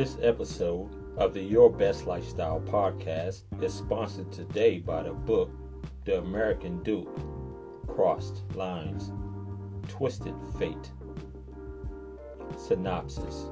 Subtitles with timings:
[0.00, 5.50] This episode of the Your Best Lifestyle podcast is sponsored today by the book
[6.06, 7.20] The American Duke
[7.86, 9.12] Crossed Lines,
[9.88, 10.90] Twisted Fate.
[12.56, 13.50] Synopsis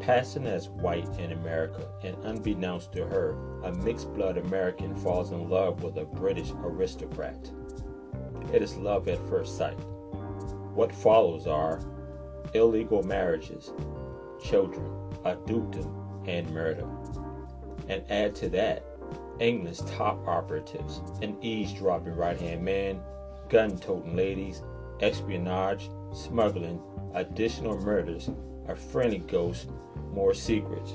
[0.00, 5.50] Passing as white in America, and unbeknownst to her, a mixed blood American falls in
[5.50, 7.50] love with a British aristocrat.
[8.54, 9.78] It is love at first sight.
[10.72, 11.82] What follows are
[12.54, 13.74] illegal marriages,
[14.42, 16.86] children, a dukedom, and murder.
[17.88, 18.84] And add to that
[19.40, 23.00] England's top operatives, an eavesdropping right hand man,
[23.48, 24.62] gun toting ladies,
[25.00, 26.80] espionage, smuggling,
[27.14, 28.30] additional murders,
[28.66, 29.70] a friendly ghost,
[30.12, 30.92] more secrets.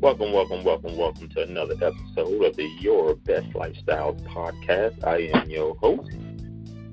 [0.00, 5.04] Welcome, welcome, welcome, welcome to another episode of the Your Best Lifestyles podcast.
[5.04, 6.12] I am your host,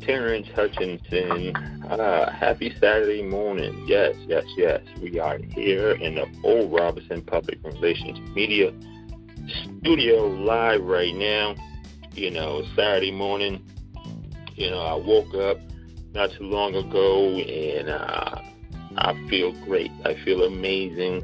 [0.01, 1.55] Terrence Hutchinson.
[1.85, 3.85] Uh, happy Saturday morning.
[3.87, 4.81] Yes, yes, yes.
[5.03, 8.73] We are here in the Old Robinson Public Relations Media
[9.61, 11.53] studio live right now.
[12.13, 13.63] You know, Saturday morning.
[14.55, 15.59] You know, I woke up
[16.15, 18.41] not too long ago and uh,
[18.97, 19.91] I feel great.
[20.03, 21.23] I feel amazing.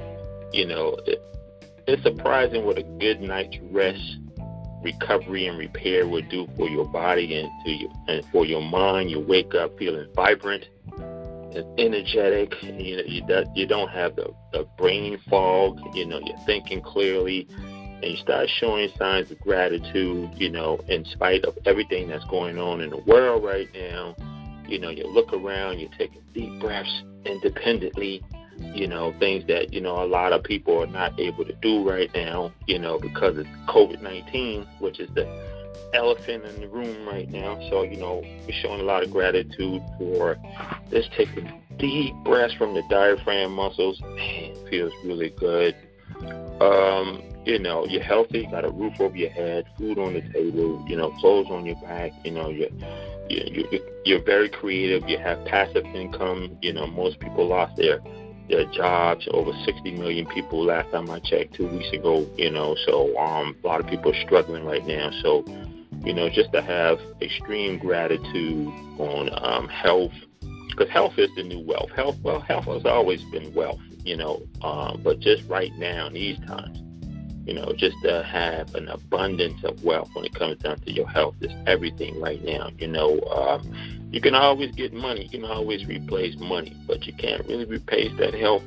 [0.53, 1.23] You know, it,
[1.91, 4.17] it's surprising what a good night's rest,
[4.81, 9.11] recovery, and repair will do for your body and to you and for your mind.
[9.11, 10.65] You wake up feeling vibrant
[10.97, 12.53] and energetic.
[12.63, 15.79] You know, you, do, you don't have the, the brain fog.
[15.93, 20.31] You know, you're thinking clearly, and you start showing signs of gratitude.
[20.35, 24.15] You know, in spite of everything that's going on in the world right now.
[24.65, 28.23] You know, you look around, you take deep breaths independently
[28.75, 31.87] you know, things that, you know, a lot of people are not able to do
[31.87, 35.25] right now, you know, because of COVID 19, which is the
[35.93, 37.59] elephant in the room right now.
[37.69, 40.37] So, you know, we're showing a lot of gratitude for
[40.89, 43.99] this taking deep breaths from the diaphragm muscles.
[44.01, 45.75] Man, feels really good.
[46.61, 50.85] Um, you know, you're healthy, got a roof over your head, food on the table,
[50.87, 52.69] you know, clothes on your back, you know, you're
[53.31, 55.07] you're, you're very creative.
[55.07, 56.57] You have passive income.
[56.61, 57.99] You know, most people lost their
[58.51, 59.27] their jobs.
[59.31, 62.27] Over 60 million people last time I checked two weeks ago.
[62.37, 65.09] You know, so um, a lot of people are struggling right now.
[65.21, 65.43] So,
[66.03, 68.67] you know, just to have extreme gratitude
[68.99, 70.13] on um, health,
[70.69, 71.91] because health is the new wealth.
[71.91, 73.79] Health, well, health has always been wealth.
[74.03, 76.81] You know, um, but just right now in these times,
[77.45, 81.07] you know, just to have an abundance of wealth when it comes down to your
[81.07, 82.69] health is everything right now.
[82.77, 87.13] You know, um, you can always get money, you can always replace money, but you
[87.13, 88.63] can't really replace that health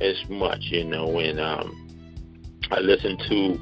[0.00, 1.18] as much, you know.
[1.18, 3.58] And um, I listened to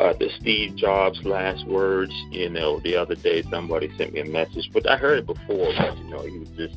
[0.00, 4.24] uh, the Steve Jobs last words, you know, the other day somebody sent me a
[4.24, 6.76] message, but I heard it before, but you know, he was just,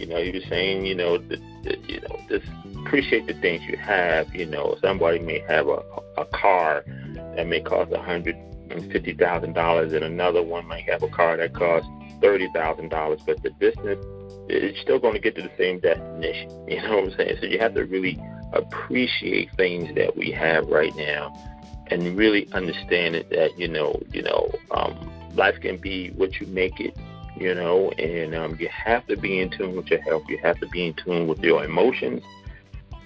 [0.00, 2.46] you know, he was saying, you know, that, that you know, just
[2.86, 4.34] appreciate the things you have.
[4.34, 5.82] You know, somebody may have a
[6.16, 6.84] a car
[7.36, 8.36] that may cost a hundred
[8.70, 11.88] and fifty thousand dollars, and another one might have a car that costs
[12.20, 13.98] thirty thousand dollars, but the business
[14.48, 16.50] is still going to get to the same destination.
[16.70, 17.36] You know what I'm saying?
[17.40, 18.18] So you have to really
[18.52, 21.34] appreciate things that we have right now,
[21.88, 26.46] and really understand it that you know, you know, um, life can be what you
[26.46, 26.96] make it.
[27.36, 30.24] You know, and um, you have to be in tune with your health.
[30.28, 32.22] You have to be in tune with your emotions,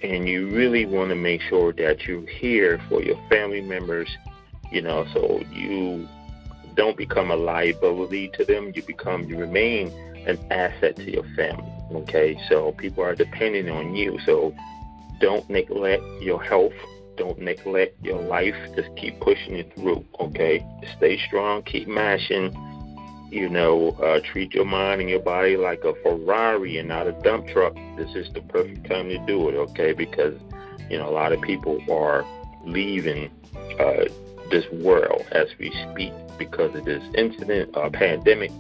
[0.03, 4.09] and you really want to make sure that you're here for your family members.
[4.73, 6.09] You know, so you
[6.75, 8.73] don't become a liability to them.
[8.75, 9.89] You become, you remain
[10.27, 11.71] an asset to your family.
[11.93, 14.19] Okay, so people are depending on you.
[14.25, 14.55] So
[15.21, 16.73] don't neglect your health.
[17.17, 18.57] Don't neglect your life.
[18.75, 20.67] Just keep pushing it through, okay?
[20.97, 21.63] Stay strong.
[21.63, 22.53] Keep mashing.
[23.35, 27.13] You know, uh, treat your mind and your body like a Ferrari and not a
[27.25, 27.75] dump truck.
[27.97, 29.93] This is the perfect time to do it, okay?
[29.93, 30.41] Because,
[30.89, 32.25] you know, a lot of people are
[32.65, 33.33] leaving
[33.81, 34.05] uh,
[34.53, 38.53] this world as we speak because of this incident, uh, pandemic,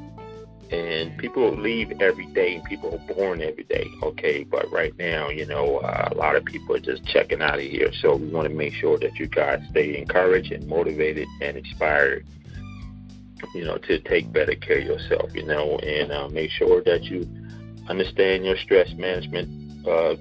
[0.72, 5.28] and people leave every day and people are born every day okay but right now
[5.28, 8.26] you know uh, a lot of people are just checking out of here so we
[8.28, 12.26] want to make sure that you guys stay encouraged and motivated and inspired
[13.54, 17.04] you know to take better care of yourself you know and uh, make sure that
[17.04, 17.28] you
[17.88, 20.16] understand your stress management uh,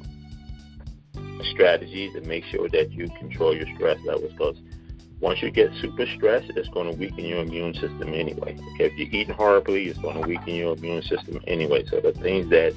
[1.51, 4.57] strategies and make sure that you control your stress levels because
[5.23, 8.57] once you get super stressed, it's going to weaken your immune system anyway.
[8.73, 11.85] Okay, if you're eating horribly, it's going to weaken your immune system anyway.
[11.85, 12.75] So the things that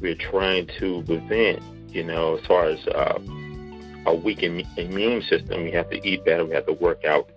[0.00, 3.20] we're trying to prevent, you know, as far as uh,
[4.06, 7.30] a weak Im- immune system, we have to eat better, we have to work out,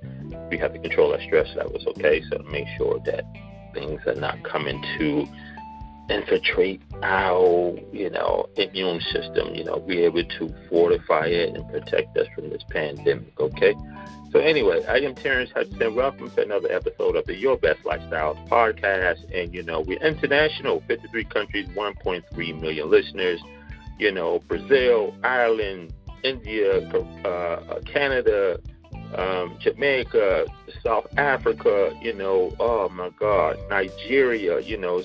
[0.49, 1.85] we have to control our stress levels.
[1.87, 3.23] Okay, so make sure that
[3.73, 5.27] things are not coming to
[6.09, 9.53] infiltrate our, you know, immune system.
[9.53, 13.39] You know, be able to fortify it and protect us from this pandemic.
[13.39, 13.75] Okay.
[14.31, 15.95] So anyway, I am Terrence Hudson.
[15.95, 19.23] Welcome to another episode of the Your Best Lifestyles podcast.
[19.33, 23.41] And you know, we're international, 53 countries, 1.3 million listeners.
[23.99, 25.93] You know, Brazil, Ireland,
[26.23, 28.59] India, uh, uh, Canada,
[29.15, 30.45] um, Jamaica,
[30.83, 31.91] South Africa.
[32.01, 34.59] You know, oh my God, Nigeria.
[34.59, 35.03] You know,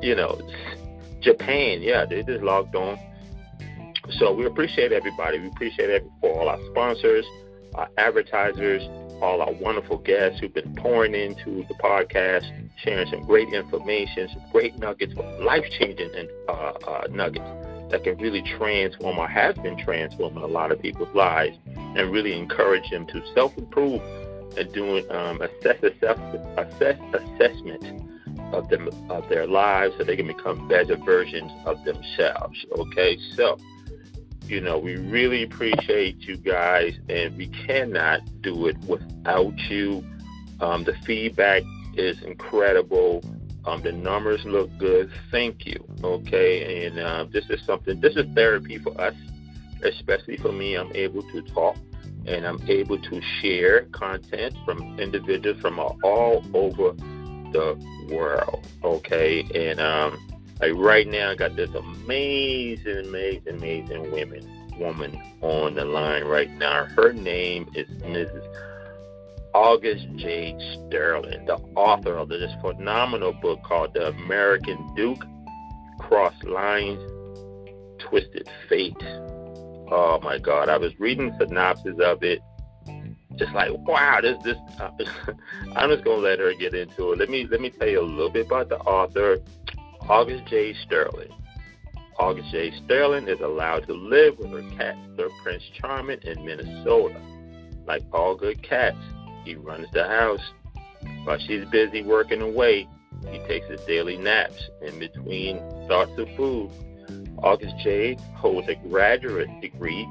[0.00, 0.40] you know,
[1.20, 1.82] Japan.
[1.82, 2.98] Yeah, they just logged on.
[4.18, 5.38] So we appreciate everybody.
[5.38, 7.26] We appreciate every for all our sponsors
[7.74, 8.82] our advertisers,
[9.22, 12.44] all our wonderful guests who've been pouring into the podcast,
[12.82, 16.10] sharing some great information, some great nuggets, life changing
[16.48, 17.44] uh, uh, nuggets
[17.90, 22.38] that can really transform or has been transforming a lot of people's lives and really
[22.38, 24.00] encourage them to self improve
[24.56, 26.18] and doing um, assess, assess,
[26.56, 28.04] assess assessment
[28.52, 32.64] of them of their lives so they can become better versions of themselves.
[32.78, 33.58] Okay, so
[34.48, 40.02] you know, we really appreciate you guys, and we cannot do it without you.
[40.60, 41.62] Um, the feedback
[41.96, 43.22] is incredible.
[43.64, 45.10] Um, the numbers look good.
[45.30, 45.84] Thank you.
[46.02, 48.00] Okay, and uh, this is something.
[48.00, 49.14] This is therapy for us,
[49.82, 50.76] especially for me.
[50.76, 51.76] I'm able to talk
[52.26, 56.92] and I'm able to share content from individuals from all over
[57.52, 58.66] the world.
[58.84, 60.18] Okay, and um,
[60.60, 66.50] like right now, I got this amazing, amazing, amazing women woman on the line right
[66.50, 66.84] now.
[66.84, 68.67] Her name is Mrs.
[69.54, 75.24] August Jade Sterling, the author of this phenomenal book called The American Duke
[75.98, 77.00] Cross Lines
[77.98, 78.96] Twisted Fate.
[79.90, 80.68] Oh my God.
[80.68, 82.40] I was reading synopsis of it.
[83.36, 84.56] Just like wow, this this.
[85.76, 87.18] I'm just gonna let her get into it.
[87.18, 89.38] Let me let me tell you a little bit about the author.
[90.08, 91.30] August Jade Sterling.
[92.18, 97.20] August Jade Sterling is allowed to live with her cat, Sir Prince Charming, in Minnesota.
[97.86, 98.98] Like all good cats,
[99.48, 100.52] he runs the house.
[101.24, 102.86] While she's busy working away,
[103.30, 106.70] he takes his daily naps in between thoughts of food.
[107.38, 110.06] August Jade holds a graduate degree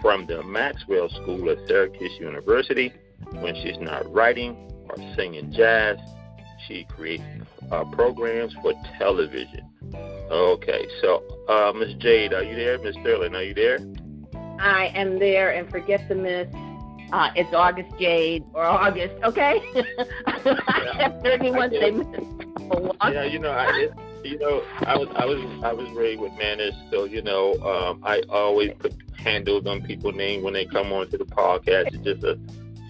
[0.00, 2.92] from the Maxwell School at Syracuse University.
[3.40, 4.56] When she's not writing
[4.88, 5.98] or singing jazz,
[6.66, 7.24] she creates
[7.70, 9.68] uh, programs for television.
[10.30, 12.78] Okay, so uh, Miss Jade, are you there?
[12.78, 13.78] Miss Sterling, are you there?
[14.58, 16.48] I am there, and forget the miss.
[17.12, 19.60] Uh, it's August Jade or August, okay?
[20.26, 22.06] I have 31 say miss.
[23.04, 23.92] Yeah, you know, I, it,
[24.24, 28.02] you know, I was, I was, I was raised with manners, so you know, um,
[28.04, 31.94] I always put handles on people's name when they come onto the podcast.
[31.94, 32.38] It's just a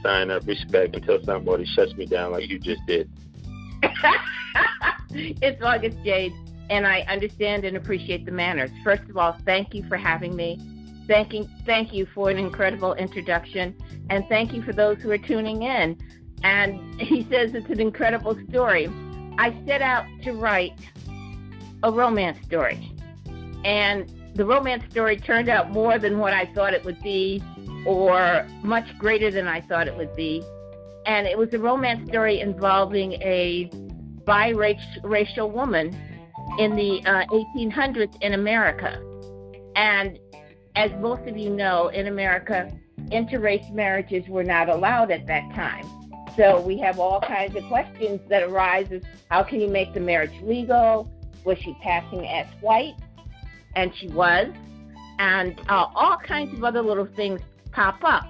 [0.02, 3.10] sign of respect until somebody shuts me down like you just did.
[5.10, 6.32] it's August Jade,
[6.70, 8.70] and I understand and appreciate the manners.
[8.82, 10.58] First of all, thank you for having me.
[11.06, 13.76] Thanking, thank you for an incredible introduction,
[14.10, 15.98] and thank you for those who are tuning in.
[16.42, 18.88] And he says it's an incredible story.
[19.38, 20.78] I set out to write
[21.82, 22.92] a romance story,
[23.64, 27.42] and the romance story turned out more than what I thought it would be,
[27.86, 30.42] or much greater than I thought it would be
[31.06, 33.70] and it was a romance story involving a
[34.24, 35.96] biracial woman
[36.58, 39.00] in the uh, 1800s in America.
[39.76, 40.18] And
[40.76, 42.70] as most of you know, in America,
[43.10, 45.84] interrace marriages were not allowed at that time.
[46.36, 50.00] So we have all kinds of questions that arise as how can you make the
[50.00, 51.10] marriage legal?
[51.44, 52.94] Was she passing as white?
[53.74, 54.48] And she was.
[55.18, 57.40] and uh, all kinds of other little things
[57.72, 58.24] pop up.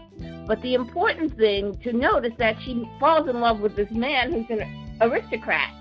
[0.46, 4.32] But the important thing to note is that she falls in love with this man
[4.32, 5.72] who's an aristocrat,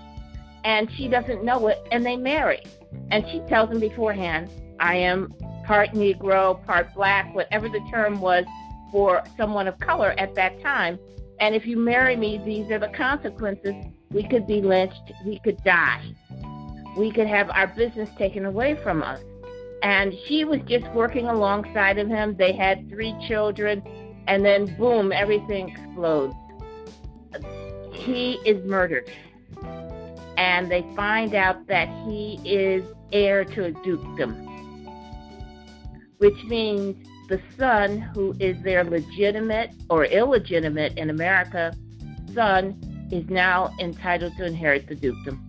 [0.64, 2.62] and she doesn't know it, and they marry.
[3.10, 5.32] And she tells him beforehand, I am
[5.66, 8.44] part Negro, part black, whatever the term was
[8.92, 10.98] for someone of color at that time.
[11.40, 13.74] And if you marry me, these are the consequences.
[14.10, 16.02] We could be lynched, we could die,
[16.96, 19.20] we could have our business taken away from us.
[19.82, 22.36] And she was just working alongside of him.
[22.36, 23.82] They had three children,
[24.26, 26.34] and then boom, everything explodes.
[27.92, 29.10] He is murdered.
[30.38, 34.55] And they find out that he is heir to a dukedom,
[36.18, 36.96] which means
[37.28, 41.74] the son, who is their legitimate or illegitimate in America
[42.32, 45.42] son, is now entitled to inherit the dukedom.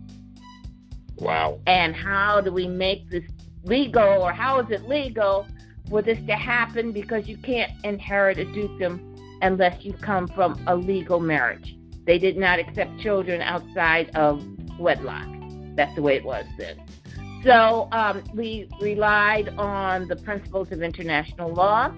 [1.17, 1.59] Wow.
[1.67, 3.23] And how do we make this
[3.63, 5.47] legal, or how is it legal
[5.89, 6.91] for this to happen?
[6.91, 11.75] Because you can't inherit a dukedom unless you come from a legal marriage.
[12.05, 14.43] They did not accept children outside of
[14.79, 15.27] wedlock.
[15.75, 16.77] That's the way it was then.
[17.43, 21.93] So um, we relied on the principles of international law,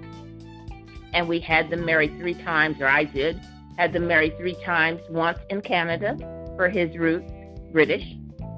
[1.13, 3.39] and we had them married three times, or I did,
[3.77, 6.17] had them married three times once in Canada
[6.57, 7.31] for his roots,
[7.71, 8.03] British,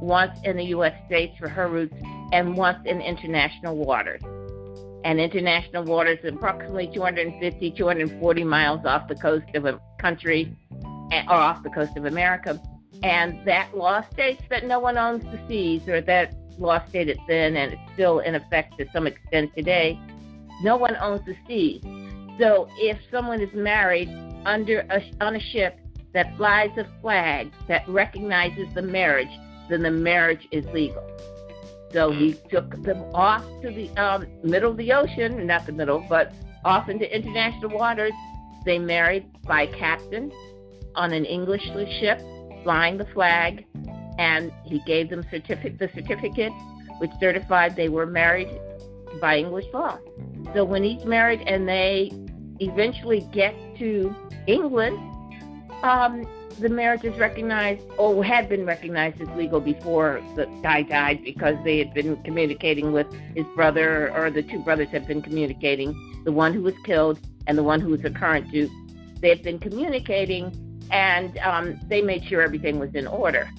[0.02, 0.94] once in the U.S.
[1.06, 1.96] states for her roots,
[2.32, 4.22] and once in international waters.
[5.04, 10.56] And international waters is approximately 250, 240 miles off the coast of a country
[11.12, 12.60] eh, or off the coast of America.
[13.04, 17.56] And that law states that no one owns the seas or that law stated then,
[17.56, 20.00] and it's still in effect to some extent today,
[20.64, 21.82] no one owns the sea.
[22.40, 24.10] So if someone is married
[24.46, 25.80] under a, on a ship
[26.14, 29.30] that flies a flag that recognizes the marriage,
[29.70, 31.08] then the marriage is legal.
[31.92, 36.06] So he took them off to the um, middle of the ocean, not the middle,
[36.08, 38.14] but off into international waters.
[38.66, 40.32] They married by captain
[40.96, 41.64] on an English
[42.00, 42.22] ship,
[42.64, 43.66] flying the flag,
[44.22, 46.54] and he gave them certificate, the certificate
[47.00, 48.50] which certified they were married
[49.20, 49.98] by English law.
[50.54, 52.12] So when he's married and they
[52.60, 55.00] eventually get to England,
[55.82, 56.28] um,
[56.60, 61.56] the marriage is recognized or had been recognized as legal before the guy died because
[61.64, 65.90] they had been communicating with his brother or the two brothers had been communicating,
[66.26, 68.72] the one who was killed and the one who was the current duke.
[69.20, 70.46] They had been communicating
[70.92, 73.50] and um, they made sure everything was in order.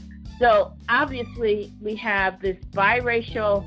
[0.43, 3.65] So obviously, we have this biracial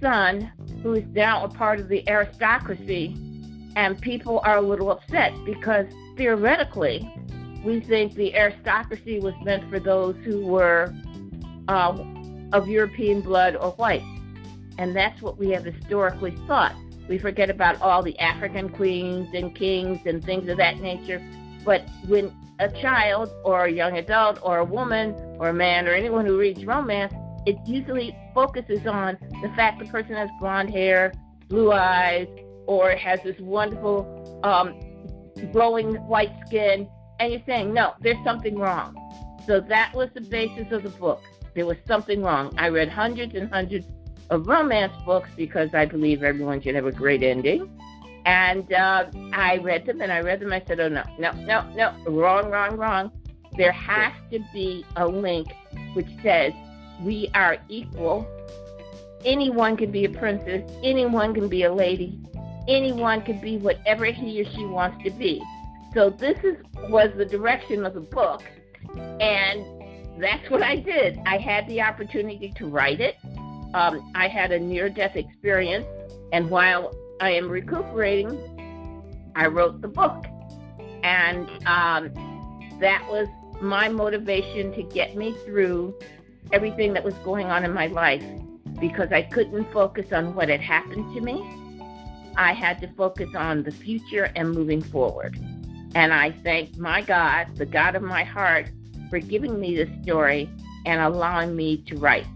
[0.00, 0.50] son
[0.82, 3.14] who is now a part of the aristocracy,
[3.76, 7.08] and people are a little upset because theoretically,
[7.64, 10.92] we think the aristocracy was meant for those who were
[11.68, 11.96] uh,
[12.52, 14.02] of European blood or white.
[14.78, 16.74] And that's what we have historically thought.
[17.08, 21.22] We forget about all the African queens and kings and things of that nature.
[21.64, 25.94] But when a child or a young adult or a woman or a man or
[25.94, 27.12] anyone who reads romance,
[27.44, 31.12] it usually focuses on the fact the person has blonde hair,
[31.48, 32.28] blue eyes,
[32.66, 34.78] or has this wonderful um,
[35.50, 36.88] glowing white skin,
[37.18, 38.96] and you're saying, no, there's something wrong.
[39.44, 41.20] So that was the basis of the book.
[41.56, 42.54] There was something wrong.
[42.56, 43.86] I read hundreds and hundreds
[44.30, 47.76] of romance books because I believe everyone should have a great ending.
[48.24, 50.52] And uh, I read them and I read them.
[50.52, 53.12] I said, oh, no, no, no, no, wrong, wrong, wrong.
[53.56, 55.48] There has to be a link
[55.94, 56.52] which says
[57.02, 58.26] we are equal.
[59.24, 62.18] Anyone can be a princess, anyone can be a lady,
[62.66, 65.42] anyone can be whatever he or she wants to be.
[65.94, 66.56] So this is
[66.88, 68.42] was the direction of the book,
[69.20, 69.64] and
[70.20, 71.20] that's what I did.
[71.26, 73.16] I had the opportunity to write it.
[73.74, 75.86] Um, I had a near-death experience,
[76.32, 80.26] and while I am recuperating, I wrote the book.
[81.02, 82.12] And um,
[82.80, 83.28] that was
[83.60, 85.94] my motivation to get me through
[86.52, 88.24] everything that was going on in my life
[88.80, 91.58] because I couldn't focus on what had happened to me.
[92.36, 95.38] I had to focus on the future and moving forward.
[95.94, 98.70] And I thank my God, the God of my heart,
[99.10, 100.48] for giving me this story
[100.86, 102.26] and allowing me to write.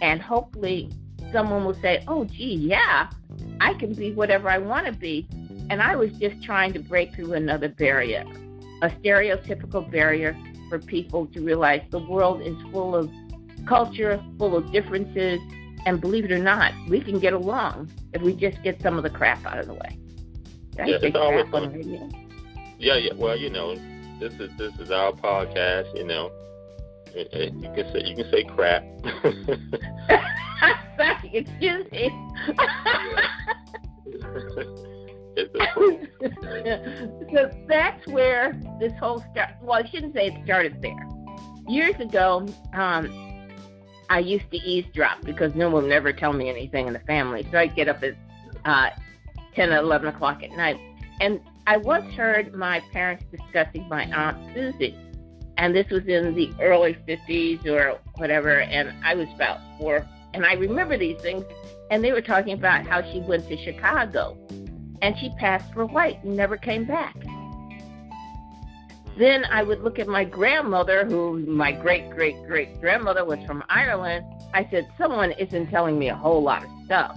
[0.00, 0.90] And hopefully,
[1.34, 3.10] someone will say, oh, gee, yeah,
[3.60, 5.28] I can be whatever I want to be.
[5.68, 8.24] And I was just trying to break through another barrier,
[8.82, 10.36] a stereotypical barrier
[10.68, 13.10] for people to realize the world is full of
[13.66, 15.40] culture, full of differences,
[15.86, 19.02] and believe it or not, we can get along if we just get some of
[19.02, 19.98] the crap out of the way.
[20.76, 21.72] That's yeah, it's always fun.
[22.78, 23.12] Yeah, yeah.
[23.14, 23.74] Well, you know,
[24.18, 25.96] this is this is our podcast.
[25.96, 26.30] You know,
[27.14, 28.84] you can say you can say crap.
[31.32, 32.10] Excuse me.
[37.32, 39.50] so that's where this whole start.
[39.62, 41.08] Well, I shouldn't say it started there.
[41.66, 43.48] Years ago, um,
[44.10, 47.46] I used to eavesdrop because no one would never tell me anything in the family.
[47.50, 48.14] So I'd get up at
[48.64, 48.90] uh,
[49.54, 50.76] 10 or 11 o'clock at night.
[51.20, 54.96] And I once heard my parents discussing my Aunt Susie.
[55.56, 58.60] And this was in the early 50s or whatever.
[58.60, 60.06] And I was about four.
[60.32, 61.44] And I remember these things.
[61.90, 64.36] And they were talking about how she went to Chicago
[65.02, 67.14] and she passed for white and never came back.
[69.18, 73.62] Then I would look at my grandmother, who my great great great grandmother was from
[73.68, 74.24] Ireland.
[74.54, 77.16] I said, Someone isn't telling me a whole lot of stuff.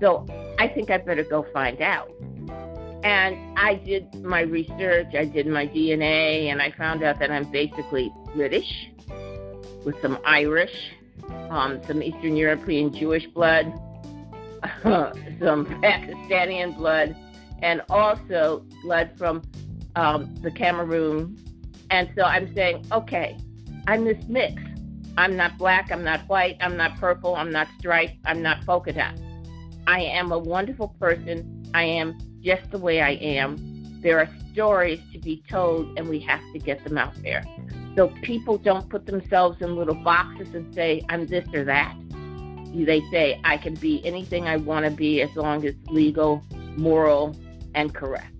[0.00, 0.26] So
[0.58, 2.10] I think I better go find out.
[3.06, 7.44] And I did my research, I did my DNA, and I found out that I'm
[7.52, 8.88] basically British
[9.84, 10.90] with some Irish,
[11.48, 13.72] um, some Eastern European Jewish blood,
[14.82, 17.14] some Pakistani blood,
[17.62, 19.40] and also blood from
[19.94, 21.38] um, the Cameroon.
[21.90, 23.38] And so I'm saying, okay,
[23.86, 24.60] I'm this mix.
[25.16, 28.92] I'm not black, I'm not white, I'm not purple, I'm not striped, I'm not polka
[28.92, 29.14] dot.
[29.86, 31.52] I am a wonderful person.
[31.72, 34.00] I am just the way I am.
[34.00, 37.44] There are stories to be told, and we have to get them out there.
[37.96, 41.96] So people don't put themselves in little boxes and say, I'm this or that.
[42.72, 46.42] They say, I can be anything I want to be as long as it's legal,
[46.76, 47.34] moral,
[47.74, 48.32] and correct.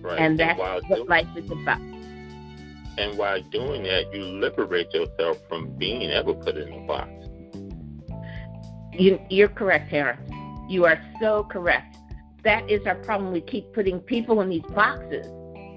[0.00, 0.18] Right.
[0.18, 1.80] And that's what doing, life is about.
[2.98, 7.10] And while doing that, you liberate yourself from being ever put in a box.
[8.92, 10.18] You, you're correct, Tara.
[10.68, 11.91] You are so correct.
[12.44, 13.32] That is our problem.
[13.32, 15.26] We keep putting people in these boxes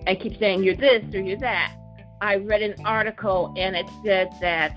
[0.08, 1.76] and keep saying you're this or you're that.
[2.22, 4.76] I read an article and it said that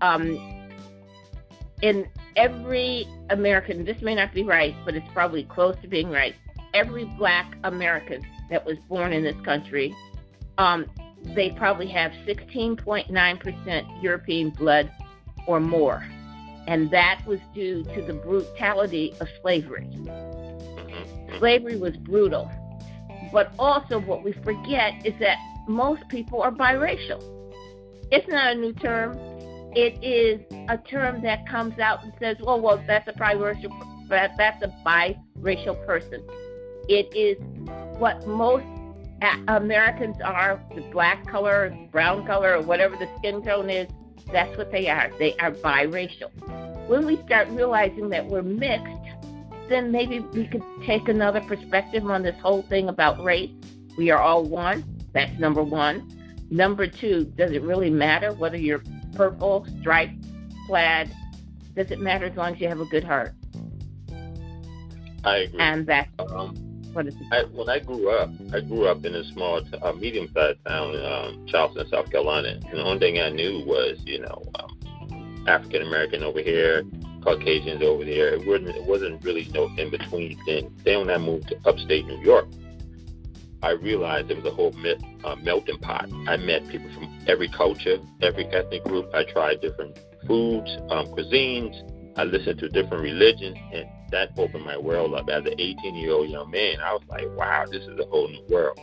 [0.00, 0.56] um,
[1.82, 6.34] in every American, this may not be right, but it's probably close to being right.
[6.74, 9.94] Every black American that was born in this country,
[10.58, 10.86] um,
[11.34, 14.90] they probably have 16.9% European blood
[15.46, 16.04] or more.
[16.66, 19.88] And that was due to the brutality of slavery.
[21.38, 22.50] Slavery was brutal.
[23.32, 25.36] But also, what we forget is that
[25.68, 27.20] most people are biracial.
[28.10, 29.18] It's not a new term.
[29.74, 33.70] It is a term that comes out and says, "Well, well, that's a biracial,
[34.08, 36.22] that's a biracial person."
[36.88, 37.36] It is
[37.98, 38.64] what most
[39.48, 43.88] Americans are: the black color, brown color, or whatever the skin tone is.
[44.32, 45.10] That's what they are.
[45.18, 46.30] They are biracial.
[46.88, 49.05] When we start realizing that we're mixed,
[49.68, 53.50] then maybe we could take another perspective on this whole thing about race.
[53.96, 54.84] We are all one.
[55.12, 56.12] That's number one.
[56.50, 58.82] Number two, does it really matter whether you're
[59.14, 60.24] purple, striped,
[60.66, 61.10] plaid?
[61.74, 63.34] Does it matter as long as you have a good heart?
[65.24, 65.60] I agree.
[65.60, 66.54] And that's um,
[66.92, 67.26] what is it?
[67.32, 71.46] I, when I grew up, I grew up in a small, uh, medium-sized town, um,
[71.46, 72.48] Charleston, South Carolina.
[72.48, 76.84] And the only thing I knew was, you know, um, African American over here,
[77.26, 78.34] Caucasians over there.
[78.34, 80.38] It wasn't, it wasn't really no in between.
[80.44, 80.72] thing.
[80.84, 82.46] then when I moved to upstate New York,
[83.62, 86.08] I realized there was a whole met, uh, melting pot.
[86.28, 89.12] I met people from every culture, every ethnic group.
[89.12, 91.74] I tried different foods, um, cuisines.
[92.16, 95.28] I listened to different religions, and that opened my world up.
[95.28, 98.28] As an 18 year old young man, I was like, wow, this is a whole
[98.28, 98.78] new world.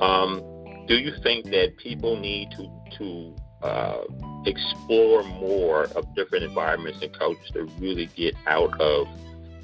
[0.00, 0.40] Um,
[0.86, 4.04] do you think that people need to to uh,
[4.46, 9.06] explore more of different environments and cultures to really get out of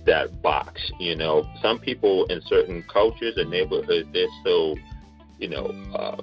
[0.07, 0.81] that box.
[0.99, 4.77] You know, some people in certain cultures and neighborhoods, they're so,
[5.39, 6.21] you know, uh,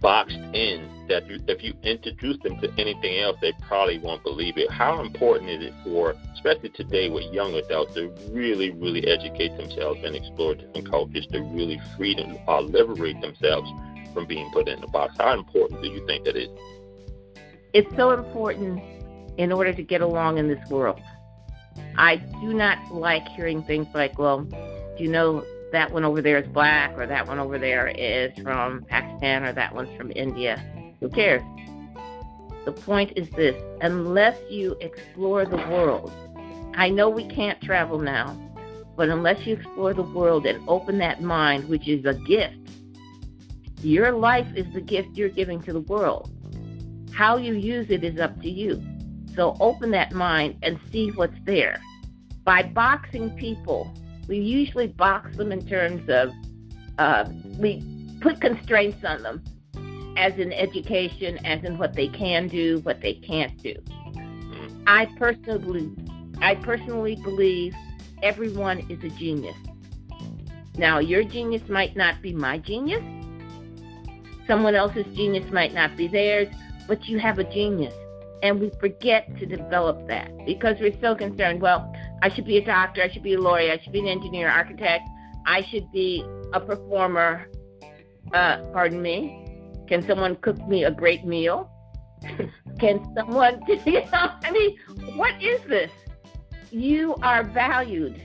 [0.00, 4.70] boxed in that if you introduce them to anything else, they probably won't believe it.
[4.70, 10.00] How important is it for, especially today with young adults, to really, really educate themselves
[10.04, 13.68] and explore different cultures to really free them, uh, liberate themselves
[14.12, 15.14] from being put in a box?
[15.18, 16.48] How important do you think that is?
[17.72, 18.82] It's so important
[19.38, 21.00] in order to get along in this world.
[21.96, 26.36] I do not like hearing things like, well, do you know that one over there
[26.36, 30.62] is black or that one over there is from Pakistan or that one's from India?
[31.00, 31.40] Who cares?
[32.66, 36.12] The point is this unless you explore the world,
[36.74, 38.38] I know we can't travel now,
[38.96, 42.68] but unless you explore the world and open that mind, which is a gift,
[43.80, 46.30] your life is the gift you're giving to the world.
[47.14, 48.82] How you use it is up to you.
[49.34, 51.80] So open that mind and see what's there.
[52.44, 53.92] By boxing people,
[54.28, 56.30] we usually box them in terms of
[56.98, 57.82] uh, we
[58.20, 59.42] put constraints on them,
[60.16, 63.74] as in education, as in what they can do, what they can't do.
[64.86, 65.90] I personally,
[66.40, 67.74] I personally believe
[68.22, 69.56] everyone is a genius.
[70.76, 73.02] Now, your genius might not be my genius.
[74.46, 76.48] Someone else's genius might not be theirs,
[76.92, 77.94] but you have a genius.
[78.42, 81.62] And we forget to develop that because we're so concerned.
[81.62, 84.08] Well, I should be a doctor, I should be a lawyer, I should be an
[84.08, 85.08] engineer, architect,
[85.46, 87.46] I should be a performer.
[88.34, 89.16] Uh, pardon me.
[89.88, 91.70] Can someone cook me a great meal?
[92.78, 94.76] Can someone, you know, I mean,
[95.16, 95.90] what is this?
[96.70, 98.20] You are valued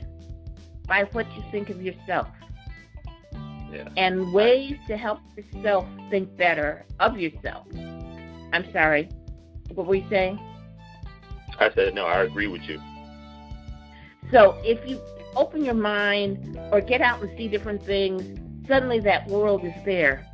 [0.85, 2.27] by what you think of yourself.
[3.71, 3.87] Yeah.
[3.95, 7.67] And ways to help yourself think better of yourself.
[8.53, 9.09] I'm sorry.
[9.73, 10.39] What were you saying?
[11.59, 12.79] I said, no, I agree with you.
[14.31, 14.99] So if you
[15.35, 18.21] open your mind or get out and see different things,
[18.67, 20.25] suddenly that world is there.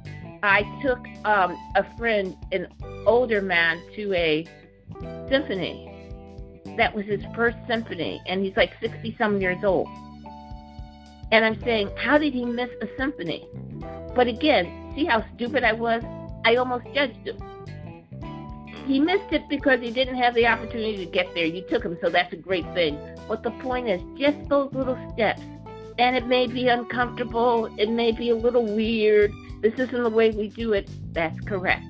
[0.42, 2.68] I took um, a friend, an
[3.06, 4.46] older man, to a
[5.30, 5.90] symphony.
[6.78, 9.88] That was his first symphony, and he's like 60 some years old.
[11.32, 13.48] And I'm saying, how did he miss a symphony?
[14.16, 16.04] But again, see how stupid I was?
[16.46, 17.38] I almost judged him.
[18.86, 21.46] He missed it because he didn't have the opportunity to get there.
[21.46, 23.00] You took him, so that's a great thing.
[23.28, 25.42] But the point is, just those little steps.
[25.98, 29.32] And it may be uncomfortable, it may be a little weird.
[29.62, 30.90] This isn't the way we do it.
[31.14, 31.86] That's correct.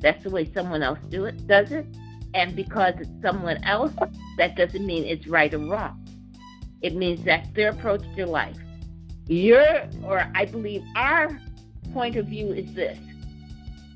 [0.00, 1.86] That's the way someone else do it, does it?
[2.34, 3.92] And because it's someone else,
[4.38, 5.98] that doesn't mean it's right or wrong.
[6.80, 8.56] It means that's their approach to life.
[9.26, 11.38] Your, or I believe our
[11.92, 12.98] point of view is this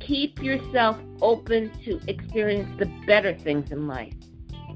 [0.06, 4.14] keep yourself open to experience the better things in life.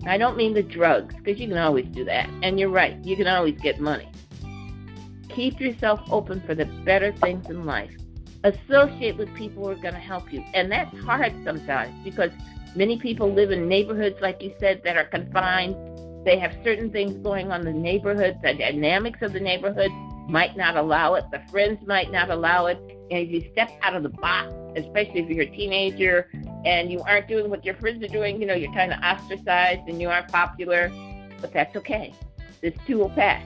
[0.06, 2.28] I don't mean the drugs, because you can always do that.
[2.42, 4.10] And you're right, you can always get money.
[5.28, 7.92] Keep yourself open for the better things in life.
[8.42, 10.42] Associate with people who are going to help you.
[10.54, 12.30] And that's hard sometimes because
[12.74, 15.76] many people live in neighborhoods, like you said, that are confined.
[16.24, 18.38] They have certain things going on in the neighborhood.
[18.42, 19.90] The dynamics of the neighborhood
[20.30, 21.24] might not allow it.
[21.32, 22.78] The friends might not allow it.
[23.10, 26.30] And if you step out of the box, especially if you're a teenager
[26.64, 29.88] and you aren't doing what your friends are doing, you know, you're kind of ostracized
[29.88, 30.90] and you aren't popular,
[31.40, 32.14] but that's okay.
[32.62, 33.44] This too will pass.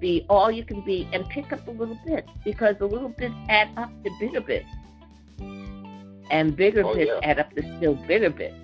[0.00, 3.34] Be all you can be and pick up a little bit because the little bits
[3.48, 4.66] add up to bigger bits.
[6.30, 7.30] And bigger Oh, bits yeah.
[7.30, 8.54] add up to still bigger bits.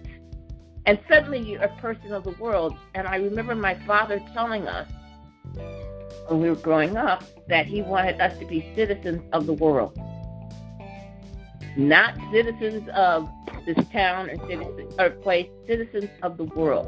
[0.87, 2.75] And suddenly you're a person of the world.
[2.95, 4.91] And I remember my father telling us
[6.31, 9.99] when we were growing up that he wanted us to be citizens of the world.
[11.77, 13.29] Not citizens of
[13.67, 16.87] this town or citizens or place, citizens of the world.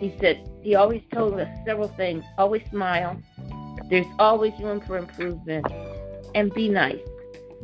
[0.00, 2.24] He said he always told us several things.
[2.38, 3.16] Always smile.
[3.88, 5.66] There's always room for improvement.
[6.34, 6.98] And be nice.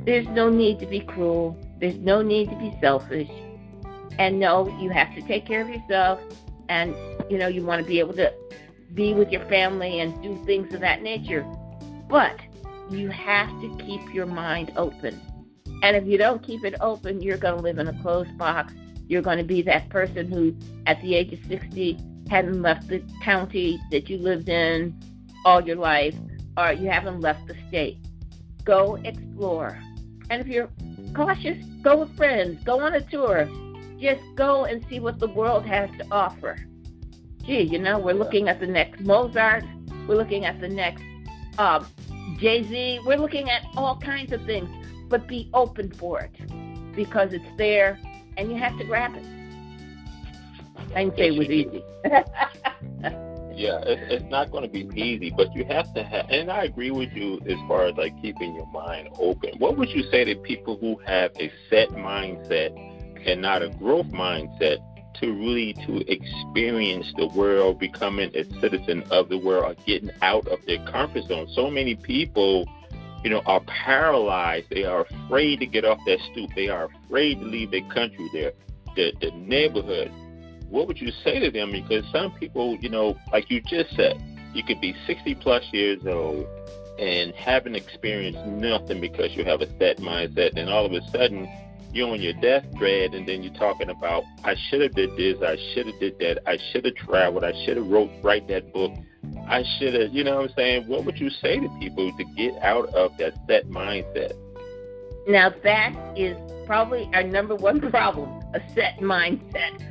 [0.05, 1.59] There's no need to be cruel.
[1.81, 3.31] There's no need to be selfish.
[4.19, 6.21] And no, you have to take care of yourself
[6.69, 6.95] and
[7.29, 8.33] you know, you want to be able to
[8.95, 11.45] be with your family and do things of that nature.
[12.09, 12.39] But
[12.91, 15.21] you have to keep your mind open.
[15.83, 18.73] And if you don't keep it open, you're going to live in a closed box.
[19.07, 20.55] You're going to be that person who,
[20.87, 21.99] at the age of 60,
[22.29, 24.99] hadn't left the county that you lived in
[25.45, 26.15] all your life,
[26.57, 27.99] or you haven't left the state.
[28.65, 29.81] Go explore.
[30.31, 30.69] And if you're
[31.15, 33.49] cautious, go with friends, go on a tour.
[33.99, 36.57] Just go and see what the world has to offer.
[37.49, 39.65] Gee, you know, we're looking at the next Mozart,
[40.07, 41.03] we're looking at the next
[41.57, 41.87] um,
[42.37, 44.69] Jay Z, we're looking at all kinds of things,
[45.09, 47.99] but be open for it because it's there
[48.37, 49.25] and you have to grab it.
[50.95, 51.83] I didn't say it was easy.
[53.59, 56.63] Yeah, it, it's not going to be easy, but you have to have, and I
[56.63, 59.59] agree with you as far as like keeping your mind open.
[59.59, 62.71] What would you say to people who have a set mindset
[63.27, 64.79] and not a growth mindset
[65.21, 70.47] to really to experience the world, becoming a citizen of the world, or getting out
[70.49, 71.49] of their comfort zone?
[71.55, 72.69] So many people,
[73.23, 74.67] you know, are paralyzed.
[74.71, 76.51] They are afraid to get off their stoop.
[76.55, 78.53] They are afraid to leave their country, their,
[78.97, 80.13] their, their neighborhood
[80.71, 81.73] what would you say to them?
[81.73, 84.21] Because some people, you know, like you just said,
[84.55, 86.47] you could be 60 plus years old
[86.99, 91.49] and haven't experienced nothing because you have a set mindset, and all of a sudden
[91.99, 95.57] you're on your deathbed, and then you're talking about, I should have did this, I
[95.75, 98.93] should have did that, I should have traveled, I should have wrote write that book,
[99.49, 100.87] I should have, you know what I'm saying?
[100.87, 104.33] What would you say to people to get out of that set mindset?
[105.27, 109.85] Now that is probably our number one problem, a set mindset.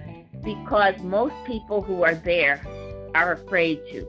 [0.43, 2.61] Because most people who are there
[3.13, 4.07] are afraid to.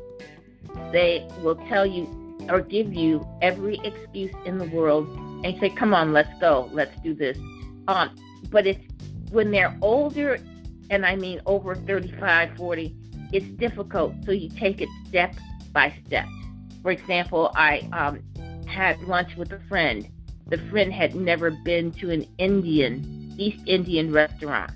[0.93, 2.07] They will tell you
[2.49, 5.09] or give you every excuse in the world
[5.45, 7.37] and say, Come on, let's go, let's do this.
[7.89, 8.15] Um,
[8.51, 8.81] but it's
[9.33, 10.39] when they're older,
[10.91, 12.95] and I mean over 35, 40,
[13.33, 14.15] it's difficult.
[14.25, 15.35] So you take it step
[15.73, 16.27] by step.
[16.83, 18.23] For example, I um,
[18.67, 20.09] had lunch with a friend.
[20.47, 24.73] The friend had never been to an Indian, East Indian restaurant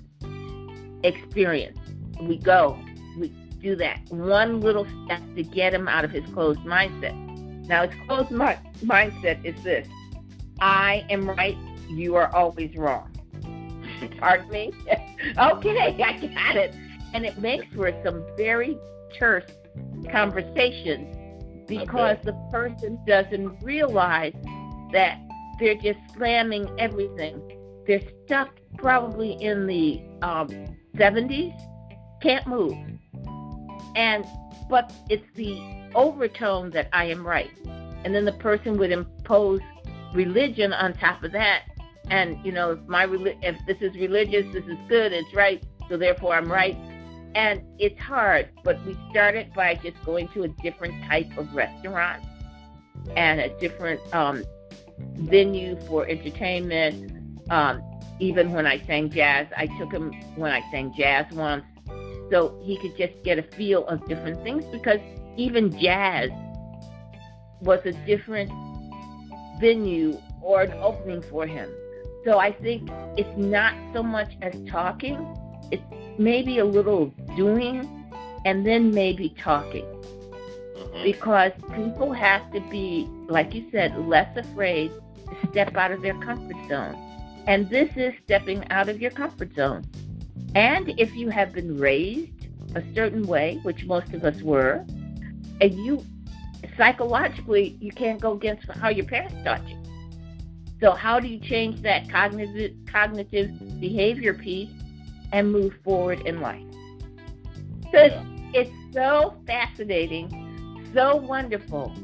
[1.03, 1.77] experience.
[2.21, 2.77] We go,
[3.17, 3.29] we
[3.61, 7.15] do that one little step to get him out of his closed mindset.
[7.67, 9.87] Now, his closed mi- mindset is this
[10.59, 11.57] I am right,
[11.89, 13.11] you are always wrong.
[14.19, 14.71] Pardon me?
[15.37, 16.75] okay, I got it.
[17.13, 18.77] And it makes for some very
[19.17, 19.49] terse
[20.11, 21.15] conversations
[21.67, 24.33] because the person doesn't realize
[24.91, 25.19] that
[25.59, 27.41] they're just slamming everything.
[27.87, 30.49] They're stuck probably in the um,
[30.95, 31.53] 70s,
[32.21, 32.73] can't move.
[33.95, 34.25] And
[34.69, 35.59] but it's the
[35.93, 37.51] overtone that I am right.
[38.03, 39.61] And then the person would impose
[40.13, 41.63] religion on top of that.
[42.13, 45.97] And you know, if my if this is religious, this is good, it's right, so
[45.97, 46.77] therefore I'm right.
[47.33, 52.23] And it's hard, but we started by just going to a different type of restaurant
[53.17, 54.43] and a different um,
[55.15, 57.39] venue for entertainment.
[57.49, 57.81] Um,
[58.19, 61.65] even when I sang jazz, I took him when I sang jazz once,
[62.29, 64.99] so he could just get a feel of different things because
[65.35, 66.29] even jazz
[67.61, 68.51] was a different
[69.59, 71.71] venue or an opening for him.
[72.25, 75.17] So I think it's not so much as talking,
[75.71, 75.83] it's
[76.17, 78.11] maybe a little doing
[78.45, 79.85] and then maybe talking.
[79.85, 81.03] Mm-hmm.
[81.03, 84.91] Because people have to be, like you said, less afraid
[85.41, 86.95] to step out of their comfort zone.
[87.45, 89.83] And this is stepping out of your comfort zone.
[90.55, 94.85] And if you have been raised a certain way, which most of us were,
[95.59, 96.05] and you
[96.77, 99.82] psychologically you can't go against how your parents taught you.
[100.83, 104.69] So how do you change that cognitive cognitive behavior piece
[105.31, 106.61] and move forward in life?
[107.93, 108.15] So it's,
[108.53, 111.95] it's so fascinating, so wonderful.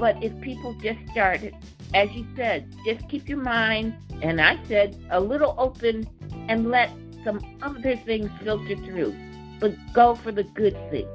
[0.00, 1.54] But if people just started,
[1.94, 6.04] as you said, just keep your mind, and I said, a little open
[6.48, 6.90] and let
[7.22, 9.14] some other things filter through.
[9.60, 11.08] But go for the good things,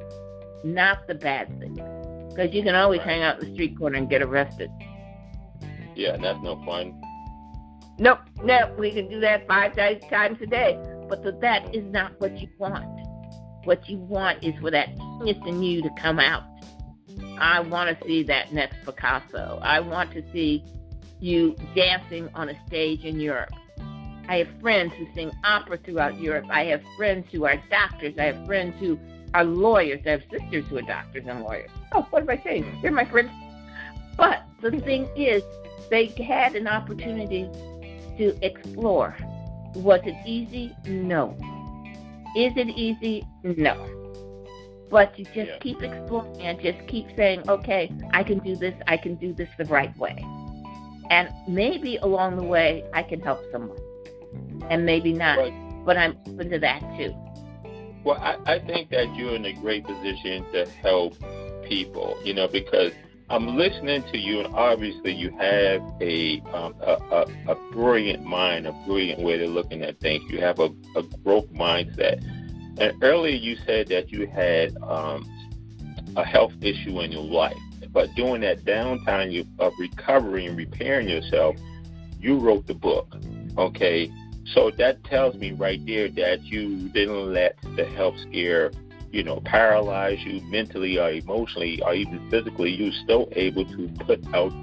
[0.64, 1.82] not the bad things.
[2.30, 4.70] Because you can always hang out in the street corner and get arrested.
[5.98, 7.02] Yeah, and that's no fun.
[7.98, 10.80] Nope, no, we can do that five times a day.
[11.10, 12.86] But that is not what you want.
[13.64, 16.44] What you want is for that genius in you to come out.
[17.40, 19.60] I want to see that next Picasso.
[19.64, 20.64] I want to see
[21.20, 23.50] you dancing on a stage in Europe.
[24.30, 26.46] I have friends who sing opera throughout Europe.
[26.52, 28.14] I have friends who are doctors.
[28.20, 29.00] I have friends who
[29.34, 30.02] are lawyers.
[30.06, 31.72] I have sisters who are doctors and lawyers.
[31.94, 32.80] Oh, what am I saying?
[32.84, 33.32] They're my friends.
[34.16, 35.42] But the thing is,
[35.90, 37.50] they had an opportunity
[38.18, 39.16] to explore.
[39.76, 40.76] Was it easy?
[40.86, 41.36] No.
[42.36, 43.26] Is it easy?
[43.44, 43.94] No.
[44.90, 45.58] But you just yeah.
[45.60, 49.50] keep exploring and just keep saying, okay, I can do this, I can do this
[49.58, 50.16] the right way.
[51.10, 53.78] And maybe along the way, I can help someone.
[54.70, 55.38] And maybe not.
[55.38, 55.54] Right.
[55.86, 57.16] But I'm open to that too.
[58.04, 61.16] Well, I, I think that you're in a great position to help
[61.64, 62.94] people, you know, because
[63.30, 68.66] I'm listening to you, and obviously you have a, um, a, a, a, brilliant mind,
[68.66, 70.24] a brilliant way of looking at things.
[70.32, 72.24] You have a, a growth mindset.
[72.80, 75.30] And earlier you said that you had um,
[76.16, 77.58] a health issue in your life,
[77.92, 81.58] but during that downtime of recovering and repairing yourself,
[82.22, 83.14] you wrote the book.
[83.58, 84.10] Okay,
[84.54, 88.72] so that tells me right there that you didn't let the health scare
[89.18, 94.24] you know, paralyze you mentally or emotionally or even physically, you're still able to put
[94.36, 94.54] out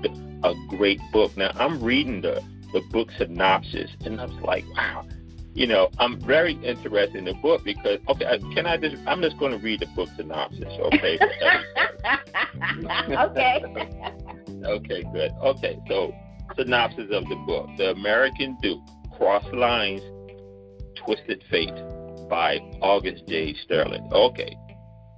[0.44, 1.36] a great book.
[1.36, 2.40] Now, I'm reading the,
[2.72, 5.08] the book synopsis, and I'm like, wow.
[5.54, 9.38] You know, I'm very interested in the book because, okay, can I just, I'm just
[9.38, 11.18] going to read the book synopsis, okay?
[13.18, 13.64] okay.
[14.64, 15.32] okay, good.
[15.42, 16.14] Okay, so
[16.56, 18.82] synopsis of the book The American Duke,
[19.16, 20.02] Cross Lines,
[21.04, 21.74] Twisted Fate
[22.28, 24.08] by August Jade Sterling.
[24.12, 24.56] Okay.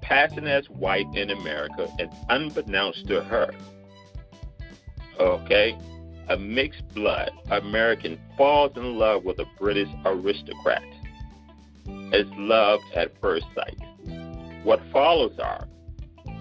[0.02, 3.52] Passing as white in America and unbeknownst to her.
[5.18, 5.76] Okay.
[6.28, 10.82] A mixed blood American falls in love with a British aristocrat.
[11.86, 13.78] It's love at first sight.
[14.64, 15.68] What follows are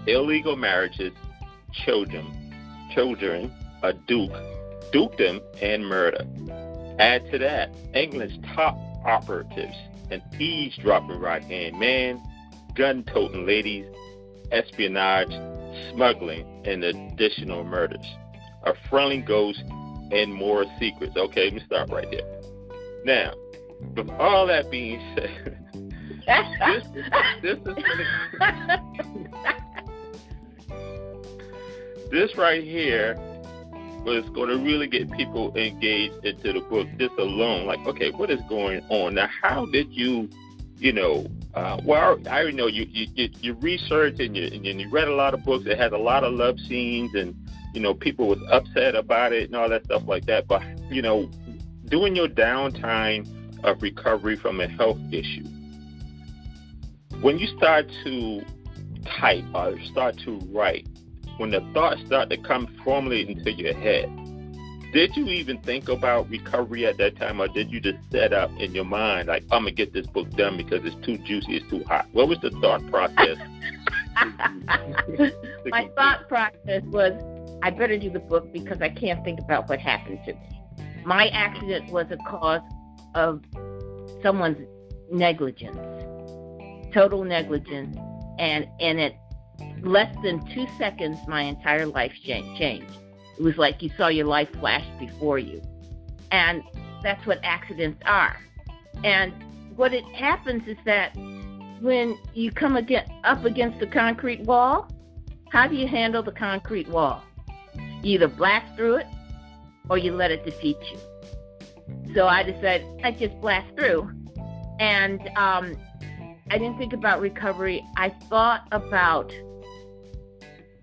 [0.06, 1.12] illegal marriages,
[1.72, 2.26] children,
[2.94, 3.52] children,
[3.82, 4.32] a duke,
[4.92, 6.26] dukedom, and murder.
[6.98, 9.76] Add to that England's top operatives
[10.10, 12.22] an eavesdropping right hand man,
[12.74, 13.86] gun toting ladies,
[14.52, 15.32] espionage,
[15.92, 18.06] smuggling, and additional murders.
[18.64, 19.62] A friendly ghost
[20.10, 21.16] and more secrets.
[21.16, 22.40] Okay, let me stop right there.
[23.04, 23.32] Now,
[23.94, 25.56] with all that being said,
[26.26, 26.86] this,
[27.42, 27.76] this is
[32.10, 33.16] this right here
[34.06, 37.66] was going to really get people engaged into the book just alone.
[37.66, 39.28] Like, okay, what is going on now?
[39.42, 40.30] How did you,
[40.78, 44.88] you know, uh, well, I already know you you, you researched and you and you
[44.90, 47.34] read a lot of books that had a lot of love scenes and
[47.74, 50.46] you know people was upset about it and all that stuff like that.
[50.46, 51.28] But you know,
[51.86, 53.26] doing your downtime
[53.64, 55.46] of recovery from a health issue,
[57.22, 58.44] when you start to
[59.04, 60.86] type or start to write,
[61.38, 64.10] when the thoughts start to come formally into your head,
[64.92, 68.50] did you even think about recovery at that time, or did you just set up
[68.58, 71.70] in your mind like I'm gonna get this book done because it's too juicy, it's
[71.70, 72.06] too hot?
[72.12, 73.36] What was the thought process?
[75.66, 77.12] My thought process was
[77.62, 80.62] I better do the book because I can't think about what happened to me.
[81.04, 82.60] My accident was a cause
[83.14, 83.42] of
[84.22, 84.66] someone's
[85.10, 85.76] negligence,
[86.92, 87.96] total negligence,
[88.38, 89.16] and in it
[89.82, 92.92] less than two seconds, my entire life changed.
[93.38, 95.62] It was like you saw your life flash before you.
[96.30, 96.62] And
[97.02, 98.36] that's what accidents are.
[99.04, 99.32] And
[99.76, 101.14] what it happens is that
[101.80, 104.90] when you come again, up against the concrete wall,
[105.50, 107.22] how do you handle the concrete wall?
[108.02, 109.06] You either blast through it
[109.88, 112.14] or you let it defeat you.
[112.14, 114.10] So I decided I just blast through.
[114.80, 115.76] And um,
[116.50, 117.84] I didn't think about recovery.
[117.96, 119.32] I thought about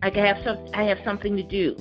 [0.04, 1.76] like I have some I have something to do.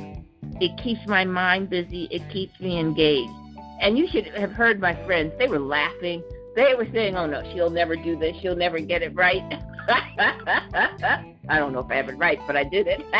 [0.61, 2.07] It keeps my mind busy.
[2.11, 3.33] It keeps me engaged.
[3.81, 5.33] And you should have heard my friends.
[5.39, 6.23] They were laughing.
[6.55, 8.37] They were saying, "Oh no, she'll never do this.
[8.41, 9.43] She'll never get it right."
[9.89, 13.05] I don't know if I have it right, but I did it.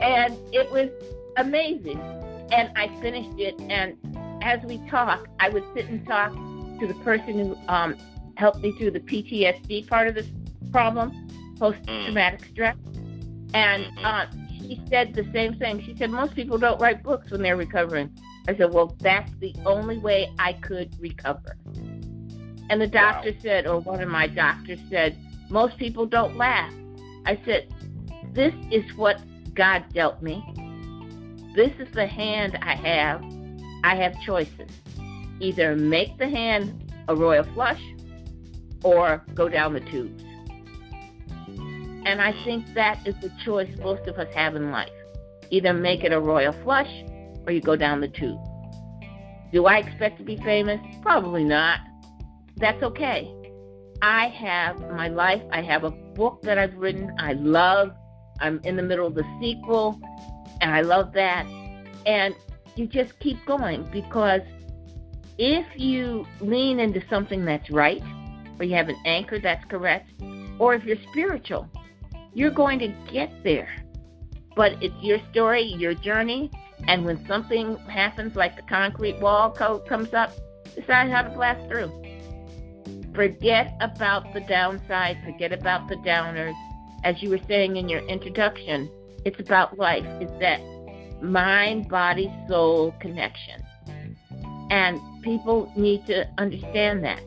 [0.00, 0.90] and it was
[1.36, 1.98] amazing.
[2.52, 3.60] And I finished it.
[3.60, 3.96] And
[4.42, 7.96] as we talk, I would sit and talk to the person who um,
[8.36, 10.28] helped me through the PTSD part of this
[10.70, 11.10] problem,
[11.58, 12.50] post traumatic mm.
[12.50, 12.76] stress.
[13.54, 15.82] And uh, she said the same thing.
[15.84, 18.10] She said, Most people don't write books when they're recovering.
[18.48, 21.56] I said, Well, that's the only way I could recover.
[22.70, 23.38] And the doctor wow.
[23.42, 25.18] said, or one of my doctors said,
[25.50, 26.72] Most people don't laugh.
[27.26, 27.72] I said,
[28.32, 29.20] This is what
[29.54, 30.42] God dealt me.
[31.54, 33.22] This is the hand I have.
[33.84, 34.70] I have choices.
[35.40, 37.82] Either make the hand a royal flush
[38.82, 40.24] or go down the tubes.
[42.04, 44.90] And I think that is the choice most of us have in life.
[45.50, 46.90] Either make it a royal flush
[47.46, 48.40] or you go down the tube.
[49.52, 50.80] Do I expect to be famous?
[51.02, 51.80] Probably not.
[52.56, 53.32] That's okay.
[54.00, 55.42] I have my life.
[55.52, 57.14] I have a book that I've written.
[57.18, 57.92] I love.
[58.40, 60.00] I'm in the middle of the sequel,
[60.60, 61.46] and I love that.
[62.06, 62.34] And
[62.74, 64.40] you just keep going because
[65.38, 68.02] if you lean into something that's right,
[68.58, 70.10] or you have an anchor that's correct,
[70.58, 71.68] or if you're spiritual,
[72.34, 73.68] you're going to get there.
[74.54, 76.50] But it's your story, your journey,
[76.88, 80.32] and when something happens like the concrete wall code comes up,
[80.74, 81.90] decide how to blast through.
[83.14, 86.54] Forget about the downside, forget about the downers.
[87.04, 88.90] As you were saying in your introduction,
[89.24, 90.04] it's about life.
[90.20, 90.60] It's that
[91.22, 93.62] mind, body, soul connection.
[94.70, 97.22] And people need to understand that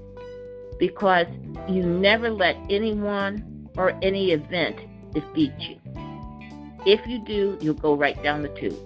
[0.79, 1.27] because
[1.69, 4.79] you never let anyone or any event
[5.15, 5.77] defeat you.
[6.85, 8.77] If you do, you'll go right down the tube.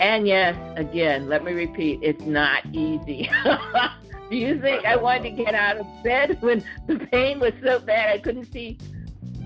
[0.00, 3.30] And yes, again, let me repeat, it's not easy.
[4.30, 7.78] do you think I wanted to get out of bed when the pain was so
[7.78, 8.78] bad I couldn't see?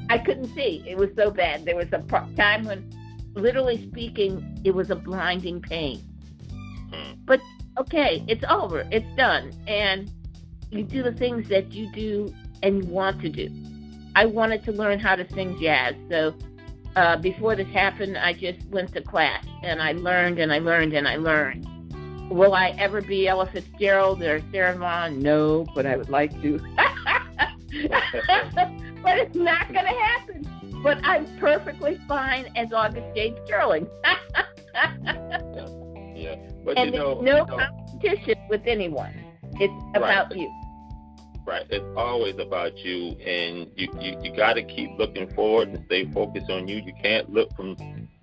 [0.09, 0.85] I couldn't see.
[0.87, 1.65] It was so bad.
[1.65, 1.99] There was a
[2.37, 2.91] time when,
[3.35, 6.03] literally speaking, it was a blinding pain.
[7.25, 7.41] But
[7.79, 8.87] okay, it's over.
[8.91, 9.53] It's done.
[9.67, 10.11] And
[10.71, 13.49] you do the things that you do and you want to do.
[14.19, 15.95] I wanted to learn how to sing jazz.
[16.11, 16.35] So
[16.97, 20.93] uh, before this happened, I just went to class and I learned and I learned
[20.93, 21.65] and I learned.
[22.29, 25.21] Will I ever be Ella Fitzgerald or Sarah Vaughan?
[25.21, 26.59] No, but I would like to.
[29.05, 30.81] but it's not going to happen.
[30.83, 33.87] But I'm perfectly fine as August Jade Sterling.
[36.17, 36.35] yeah.
[36.65, 39.15] But and you know, no you know, competition with anyone.
[39.61, 40.41] It's about right.
[40.41, 40.68] you
[41.49, 41.67] right.
[41.71, 46.05] It's always about you, and you you, you got to keep looking forward and stay
[46.13, 46.77] focused on you.
[46.77, 47.77] You can't look from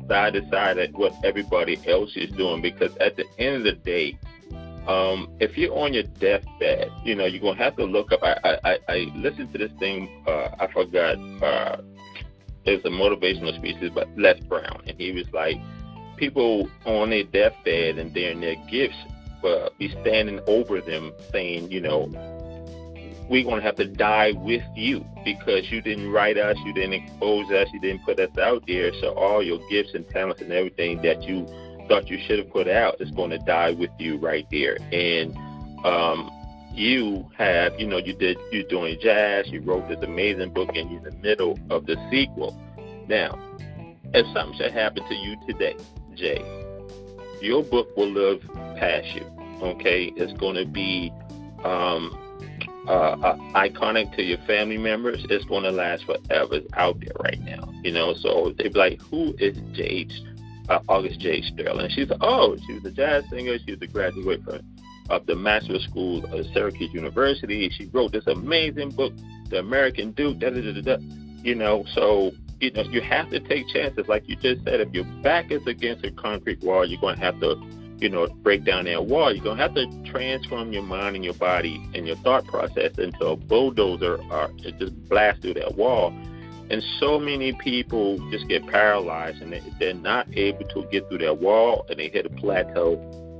[0.07, 3.71] side to side at what everybody else is doing because at the end of the
[3.73, 4.19] day,
[4.87, 8.19] um, if you're on your deathbed, you know you're gonna have to look up.
[8.23, 10.23] I I, I listened to this thing.
[10.27, 11.17] Uh, I forgot.
[11.43, 11.81] Uh,
[12.67, 15.57] it's a motivational speech, but Les Brown, and he was like,
[16.17, 18.97] people on their deathbed and they're in their gifts,
[19.43, 22.07] uh, be standing over them, saying, you know,
[23.29, 26.93] we're going to have to die with you because you didn't write us, you didn't
[26.93, 28.91] expose us, you didn't put us out there.
[29.01, 31.45] So all your gifts and talents and everything that you
[31.87, 34.77] thought you should have put out is going to die with you right there.
[34.91, 35.35] And
[35.85, 36.31] um,
[36.71, 40.89] you have, you know, you did, you're doing jazz, you wrote this amazing book, and
[40.89, 42.59] you're in the middle of the sequel.
[43.07, 43.39] Now,
[44.13, 45.75] if something should happen to you today,
[46.15, 46.43] Jay,
[47.41, 48.41] your book will live
[48.77, 49.25] past you.
[49.61, 51.13] Okay, it's going to be
[51.63, 52.17] um,
[52.87, 55.25] uh, uh, iconic to your family members.
[55.29, 56.61] It's going to last forever.
[56.73, 58.13] Out there right now, you know.
[58.13, 60.13] So they'd be like, "Who is Jade?
[60.69, 63.57] Uh, August Jade Sterling?" She's "Oh, she was a jazz singer.
[63.65, 64.61] She was a graduate from
[65.09, 67.69] of the Maxwell School of Syracuse University.
[67.69, 69.13] She wrote this amazing book,
[69.49, 70.97] The American Duke." Da da da da.
[71.43, 74.07] You know, so you know you have to take chances.
[74.07, 77.21] Like you just said, if your back is against a concrete wall, you're going to
[77.21, 77.55] have to
[77.99, 79.33] you know, break down that wall.
[79.33, 83.25] You're gonna have to transform your mind and your body and your thought process into
[83.25, 86.13] a bulldozer or just blast through that wall.
[86.69, 91.39] And so many people just get paralyzed and they're not able to get through that
[91.39, 92.95] wall and they hit a plateau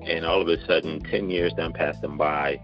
[0.06, 2.62] and all of a sudden 10 years done pass them by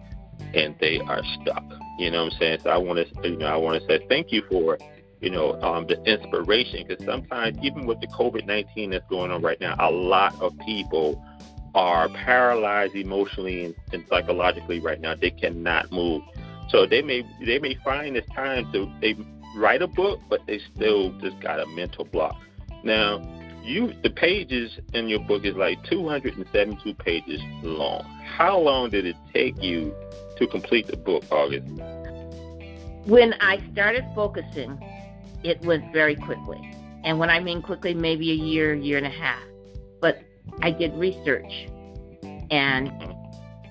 [0.54, 1.64] and they are stuck.
[1.98, 2.60] You know what I'm saying?
[2.64, 4.78] So I want to, you know, I want to say thank you for,
[5.20, 9.60] you know, um, the inspiration because sometimes even with the COVID-19 that's going on right
[9.60, 11.24] now, a lot of people
[11.74, 15.16] are paralyzed emotionally and, psychologically right now.
[15.16, 16.22] They cannot move.
[16.70, 19.16] So they may they may find it's time to they
[19.56, 22.36] write a book, but they still just got a mental block.
[22.84, 23.22] Now,
[23.64, 28.04] you the pages in your book is like 272 pages long.
[28.26, 29.94] How long did it take you
[30.38, 31.68] to complete the book, August?
[33.06, 34.80] When I started focusing,
[35.44, 36.60] it went very quickly.
[37.04, 39.42] And when I mean quickly, maybe a year, year and a half.
[40.62, 41.68] I did research
[42.52, 42.92] and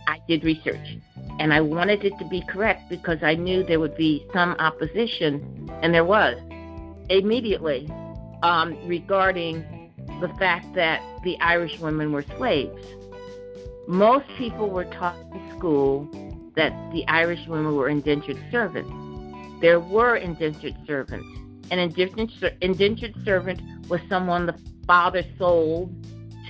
[0.06, 0.98] I did research
[1.40, 5.70] and I wanted it to be correct because I knew there would be some opposition,
[5.82, 6.36] and there was
[7.08, 7.88] immediately
[8.42, 12.84] um, regarding the fact that the Irish women were slaves.
[13.88, 16.06] Most people were taught in school
[16.56, 18.92] that the Irish women were indentured servants.
[19.62, 21.26] There were indentured servants.
[21.70, 25.90] An indentured, indentured servant was someone the father sold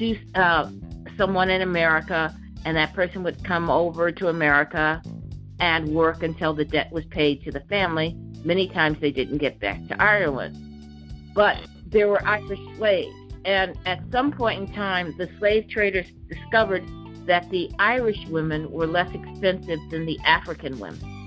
[0.00, 0.70] to uh,
[1.18, 2.34] someone in America,
[2.64, 5.02] and that person would come over to America
[5.60, 8.16] and work until the debt was paid to the family.
[8.42, 10.56] Many times they didn't get back to Ireland.
[11.34, 16.82] But there were Irish slaves, and at some point in time, the slave traders discovered
[17.26, 21.18] that the Irish women were less expensive than the African women.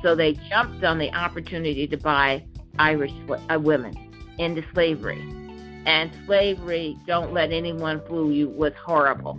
[0.00, 2.44] So they jumped on the opportunity to buy
[2.78, 3.96] Irish uh, women
[4.38, 5.41] into slavery
[5.86, 9.38] and slavery, don't let anyone fool you, was horrible.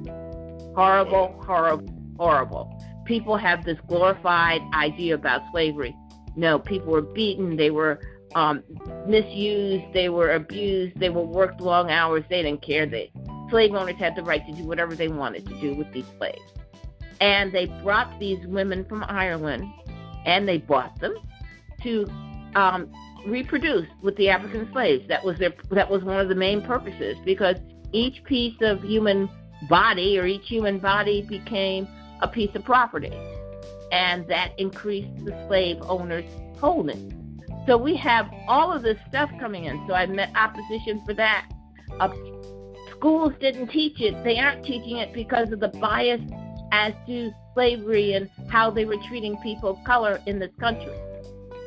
[0.75, 3.03] Horrible, horrible, horrible.
[3.05, 5.95] People have this glorified idea about slavery.
[6.35, 7.99] No, people were beaten, they were
[8.35, 8.63] um,
[9.07, 12.85] misused, they were abused, they were worked long hours, they didn't care.
[12.85, 13.11] They
[13.49, 16.41] slave owners had the right to do whatever they wanted to do with these slaves.
[17.21, 19.63] And they brought these women from Ireland
[20.25, 21.13] and they bought them
[21.83, 22.07] to
[22.55, 22.91] um,
[23.25, 25.07] reproduce with the African slaves.
[25.07, 27.57] That was their that was one of the main purposes because
[27.91, 29.29] each piece of human
[29.69, 31.87] body or each human body became
[32.21, 33.11] a piece of property.
[33.91, 37.39] And that increased the slave owner's holding.
[37.67, 39.85] So we have all of this stuff coming in.
[39.87, 41.49] So I met opposition for that.
[41.99, 42.09] Uh,
[42.91, 44.21] schools didn't teach it.
[44.23, 46.21] They aren't teaching it because of the bias
[46.71, 50.93] as to slavery and how they were treating people of color in this country.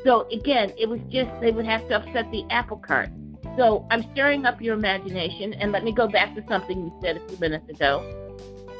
[0.07, 3.09] So again, it was just they would have to upset the apple cart.
[3.57, 7.17] So I'm stirring up your imagination, and let me go back to something you said
[7.17, 8.37] a few minutes ago.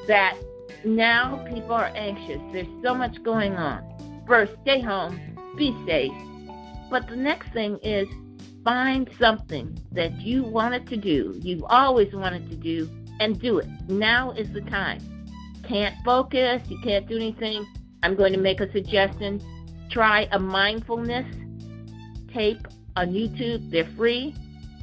[0.07, 0.37] That
[0.85, 2.39] now people are anxious.
[2.53, 4.23] There's so much going on.
[4.25, 5.19] First, stay home,
[5.57, 6.13] be safe.
[6.89, 8.07] But the next thing is
[8.63, 13.67] find something that you wanted to do, you've always wanted to do, and do it.
[13.89, 15.01] Now is the time.
[15.67, 17.67] Can't focus, you can't do anything.
[18.01, 19.41] I'm going to make a suggestion
[19.89, 21.25] try a mindfulness
[22.33, 23.69] tape on YouTube.
[23.71, 24.35] They're free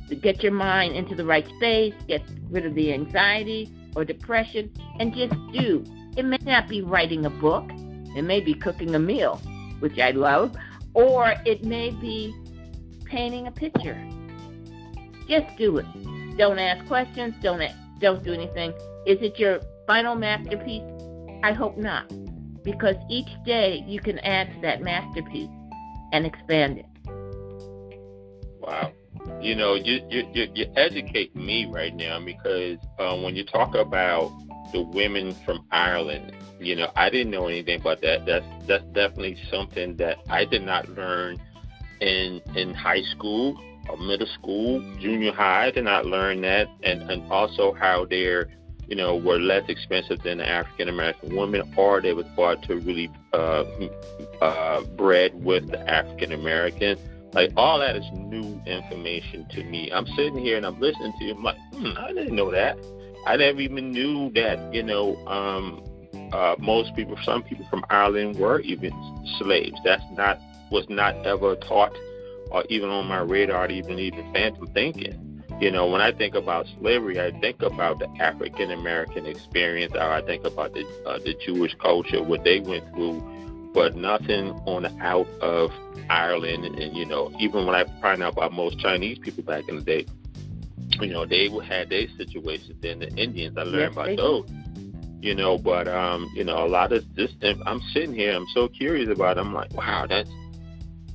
[0.09, 4.71] to get your mind into the right space, get rid of the anxiety or depression,
[4.99, 5.85] and just do.
[6.17, 7.65] It may not be writing a book,
[8.17, 9.37] it may be cooking a meal,
[9.81, 10.55] which I love,
[10.95, 12.35] or it may be
[13.05, 14.01] painting a picture.
[15.29, 15.87] Just do it.
[16.37, 17.63] Don't ask questions, don't
[18.01, 18.73] don't do anything.
[19.07, 20.83] Is it your final masterpiece?
[21.43, 22.13] I hope not
[22.65, 25.51] because each day you can add to that masterpiece
[26.13, 26.87] and expand it.
[28.61, 28.93] Wow.
[29.41, 33.75] You know, you you you, you educate me right now because um, when you talk
[33.75, 34.33] about
[34.73, 38.27] the women from Ireland, you know, I didn't know anything about that.
[38.27, 41.41] That's that's definitely something that I did not learn
[42.01, 43.61] in in high school.
[43.89, 48.49] or middle school, junior high, did I learn that, and and also how they're
[48.89, 52.77] you know, were less expensive than the African American woman, or they was bought to
[52.77, 53.65] really uh,
[54.41, 56.99] uh, bred with the African American.
[57.33, 59.91] Like all that is new information to me.
[59.91, 61.35] I'm sitting here and I'm listening to you.
[61.35, 62.79] I'm like, hmm, I didn't know that.
[63.27, 64.73] I never even knew that.
[64.73, 65.83] You know, um,
[66.33, 68.93] uh, most people, some people from Ireland were even
[69.39, 69.79] slaves.
[69.85, 71.95] That's not was not ever taught
[72.51, 75.34] or even on my radar, even even phantom thinking.
[75.61, 80.03] You know, when I think about slavery, I think about the African American experience, or
[80.03, 83.21] I think about the uh, the Jewish culture, what they went through,
[83.73, 85.71] but nothing on the out of
[86.11, 86.65] Ireland.
[86.65, 89.77] And, and you know, even when I find out about most Chinese people back in
[89.77, 90.07] the day,
[91.01, 92.75] you know, they had their situations.
[92.81, 94.51] Then the Indians, I learned yes, about those.
[95.21, 97.31] You know, but um, you know, a lot of this.
[97.65, 99.39] I'm sitting here, I'm so curious about.
[99.39, 99.41] It.
[99.41, 100.29] I'm like, wow, that's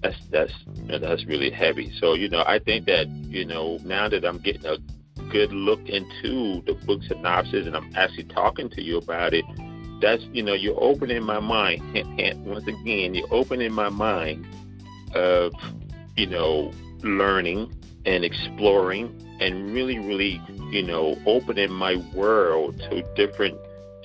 [0.02, 0.54] that's that's
[0.88, 1.92] that's really heavy.
[2.00, 4.78] So you know, I think that you know now that I'm getting a
[5.30, 9.46] good look into the book synopsis and I'm actually talking to you about it,
[10.02, 11.82] that's you know you're opening my mind.
[12.46, 14.48] Once again, you're opening my mind
[15.16, 15.54] of
[16.16, 16.72] you know
[17.02, 17.74] learning
[18.06, 20.42] and exploring and really really
[20.72, 23.58] you know opening my world to different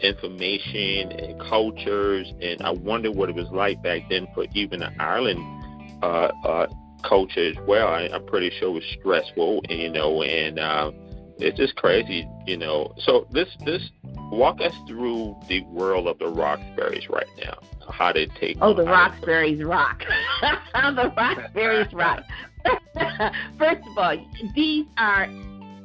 [0.03, 4.95] information and cultures and I wonder what it was like back then for even an
[4.99, 5.64] Ireland
[6.05, 6.67] uh, uh,
[7.03, 7.89] culture as well.
[7.89, 10.91] I, I'm pretty sure it was stressful, you know, and uh,
[11.39, 12.95] it's just crazy, you know.
[12.99, 13.91] So this this
[14.31, 17.59] walk us through the world of the Roxburghs right now.
[17.91, 18.59] How they take.
[18.61, 20.03] Oh, the Roxburghs rock.
[20.43, 22.23] the Roxburghs rock.
[23.59, 24.17] First of all,
[24.55, 25.25] these are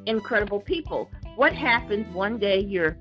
[0.05, 1.09] incredible people.
[1.35, 2.97] What happens one day you're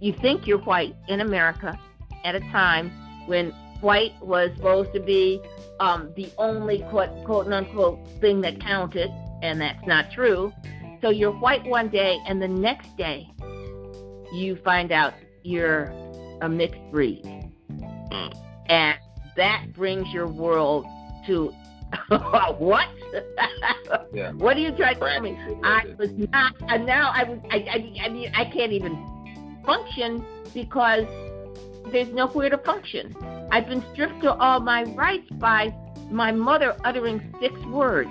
[0.00, 1.78] you think you're white in America
[2.24, 2.90] at a time
[3.26, 5.40] when white was supposed to be
[5.80, 9.10] um, the only quote, quote unquote thing that counted,
[9.42, 10.52] and that's not true.
[11.00, 13.28] So you're white one day, and the next day
[14.32, 15.92] you find out you're
[16.40, 17.24] a mixed breed.
[17.70, 18.36] Mm.
[18.66, 18.98] And
[19.36, 20.86] that brings your world
[21.26, 21.54] to
[22.58, 22.88] what?
[24.12, 24.32] yeah.
[24.36, 25.38] What are you trying to tell me?
[25.62, 30.24] I was not, and now I was, I, I, I mean, I can't even function
[30.52, 31.06] because
[31.92, 33.14] there's nowhere to function.
[33.50, 35.74] I've been stripped of all my rights by
[36.10, 38.10] my mother uttering six words.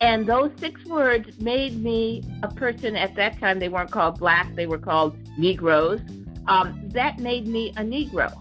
[0.00, 3.58] And those six words made me a person at that time.
[3.58, 6.00] They weren't called black, they were called Negroes.
[6.46, 8.32] Um, that made me a Negro.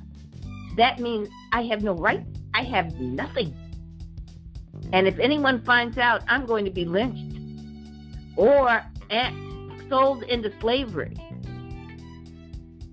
[0.78, 3.56] That means I have no rights, I have nothing.
[4.94, 7.36] And if anyone finds out, I'm going to be lynched
[8.38, 8.84] or
[9.90, 11.16] sold into slavery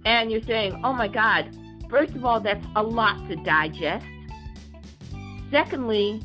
[0.05, 1.57] and you're saying, oh my God,
[1.91, 4.07] first of all, that's a lot to digest.
[5.51, 6.23] Secondly,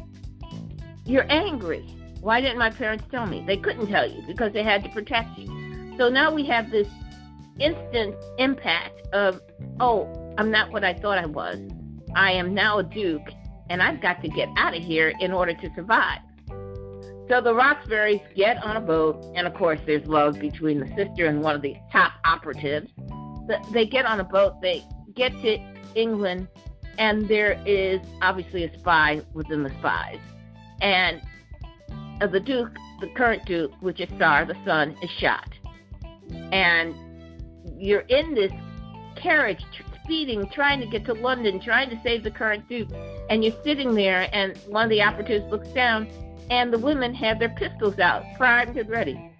[1.05, 1.85] you're angry.
[2.21, 3.43] Why didn't my parents tell me?
[3.45, 5.95] They couldn't tell you because they had to protect you.
[5.97, 6.87] So now we have this
[7.59, 9.39] instant impact of,
[9.79, 11.59] oh, I'm not what I thought I was.
[12.15, 13.29] I am now a Duke,
[13.69, 16.19] and I've got to get out of here in order to survive.
[17.27, 21.27] So the Roxburghs get on a boat, and of course, there's love between the sister
[21.27, 22.89] and one of the top operatives
[23.71, 24.83] they get on a boat, they
[25.15, 25.57] get to
[25.95, 26.47] England,
[26.97, 30.19] and there is obviously a spy within the spies.
[30.81, 31.21] And
[32.21, 35.47] uh, the Duke, the current Duke, which is Star, the son, is shot.
[36.51, 36.95] And
[37.77, 38.51] you're in this
[39.15, 39.63] carriage
[40.03, 42.89] speeding, trying to get to London, trying to save the current Duke.
[43.29, 46.07] And you're sitting there, and one of the operatives looks down,
[46.49, 49.31] and the women have their pistols out, primed and ready.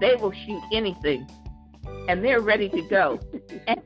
[0.00, 1.26] They will shoot anything
[2.08, 3.20] and they're ready to go.
[3.66, 3.80] and,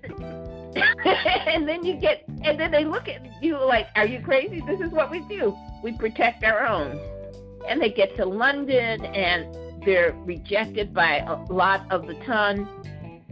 [1.46, 4.60] and then you get, and then they look at you like, "Are you crazy?
[4.66, 5.56] This is what we do.
[5.82, 6.98] We protect our own."
[7.68, 12.68] And they get to London, and they're rejected by a lot of the ton.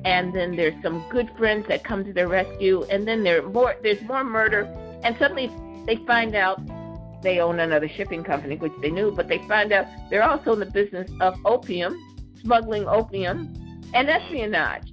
[0.05, 3.77] And then there's some good friends that come to their rescue, and then there more.
[3.83, 4.63] There's more murder,
[5.03, 5.51] and suddenly
[5.87, 6.61] they find out
[7.23, 10.61] they own another shipping company, which they knew, but they find out they're also in
[10.61, 11.99] the business of opium,
[12.41, 13.53] smuggling opium,
[13.95, 14.93] and espionage.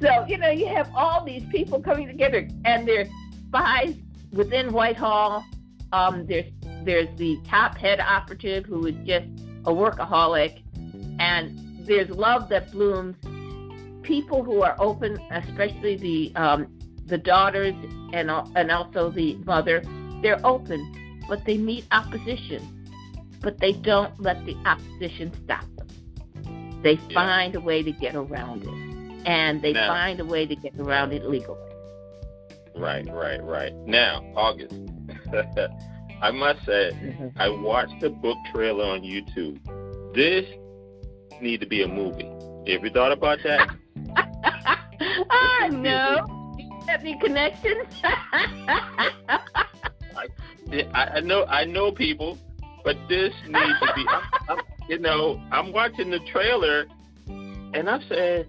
[0.00, 3.08] So, you know, you have all these people coming together, and there's
[3.48, 3.94] spies
[4.32, 5.44] within Whitehall.
[5.92, 6.50] Um, there's
[6.84, 9.26] there's the top head operative who is just
[9.66, 10.62] a workaholic,
[11.18, 13.16] and there's love that blooms.
[14.02, 17.74] People who are open, especially the um, the daughters
[18.12, 19.82] and and also the mother,
[20.22, 22.86] they're open, but they meet opposition,
[23.42, 25.64] but they don't let the opposition stop
[26.82, 27.14] they yeah.
[27.14, 30.78] find a way to get around it, and they now, find a way to get
[30.78, 31.58] around it legally.
[32.76, 33.74] Right, right, right.
[33.86, 34.74] Now, August.
[36.20, 37.28] I must say, mm-hmm.
[37.36, 39.58] I watched the book trailer on YouTube.
[40.14, 40.44] This
[41.40, 42.28] need to be a movie.
[42.72, 43.70] Have you thought about that?
[45.30, 46.54] I know.
[46.58, 47.86] You have any connections?
[50.94, 51.44] I, I know.
[51.44, 52.38] I know people,
[52.84, 54.04] but this needs to be.
[54.08, 54.58] I'm, I'm,
[54.88, 56.86] you know, I'm watching the trailer,
[57.26, 58.48] and I said,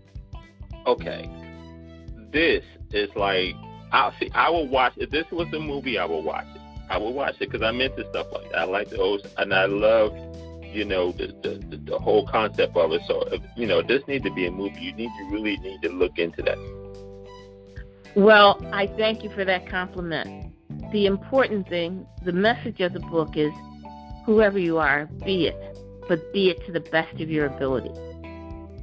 [0.87, 1.29] okay,
[2.31, 3.55] this is like
[3.91, 4.29] I'll see.
[4.33, 4.93] I will watch.
[4.97, 6.61] If this was a movie, I will watch it.
[6.89, 8.59] I will watch it because I'm into stuff like that.
[8.59, 10.13] I like the old, and I love,
[10.63, 13.01] you know, the the, the whole concept of it.
[13.07, 14.79] So, if, you know, this needs to be a movie.
[14.79, 16.57] You need to really need to look into that.
[18.15, 20.53] Well, I thank you for that compliment.
[20.91, 23.51] The important thing, the message of the book is,
[24.25, 25.78] whoever you are, be it,
[26.09, 27.91] but be it to the best of your ability.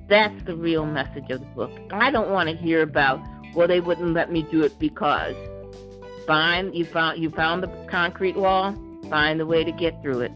[0.09, 1.73] That's the real message of the book.
[1.91, 3.21] I don't want to hear about
[3.57, 5.35] well, they wouldn't let me do it because.
[6.27, 8.77] Find you found you found the concrete wall.
[9.09, 10.33] Find the way to get through it,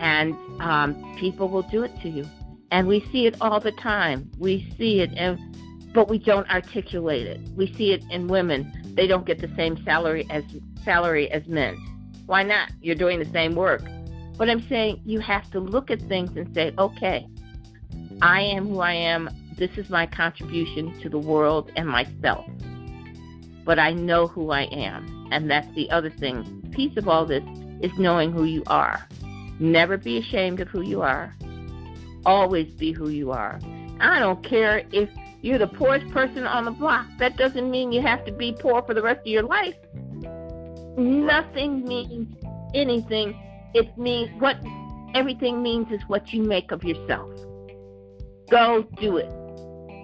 [0.00, 2.26] and um, people will do it to you.
[2.70, 4.30] And we see it all the time.
[4.38, 5.38] We see it, and
[5.94, 7.40] but we don't articulate it.
[7.56, 8.70] We see it in women.
[8.96, 10.44] They don't get the same salary as
[10.84, 11.76] salary as men.
[12.26, 12.70] Why not?
[12.82, 13.82] You're doing the same work.
[14.36, 17.26] But I'm saying you have to look at things and say, okay,
[18.22, 22.44] I am who I am this is my contribution to the world and myself.
[23.64, 25.28] But I know who I am.
[25.32, 26.70] And that's the other thing.
[26.72, 27.42] Piece of all this
[27.80, 29.08] is knowing who you are.
[29.58, 31.34] Never be ashamed of who you are.
[32.26, 33.58] Always be who you are.
[33.98, 35.08] I don't care if
[35.40, 37.06] you're the poorest person on the block.
[37.18, 39.76] That doesn't mean you have to be poor for the rest of your life.
[40.98, 42.36] Nothing means
[42.74, 43.42] anything.
[43.74, 44.56] It means what
[45.14, 47.30] everything means is what you make of yourself.
[48.50, 49.30] Go do it.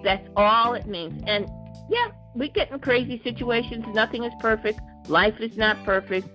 [0.03, 1.23] That's all it means.
[1.27, 1.47] And
[1.89, 3.85] yeah, we get in crazy situations.
[3.93, 4.79] Nothing is perfect.
[5.07, 6.27] Life is not perfect.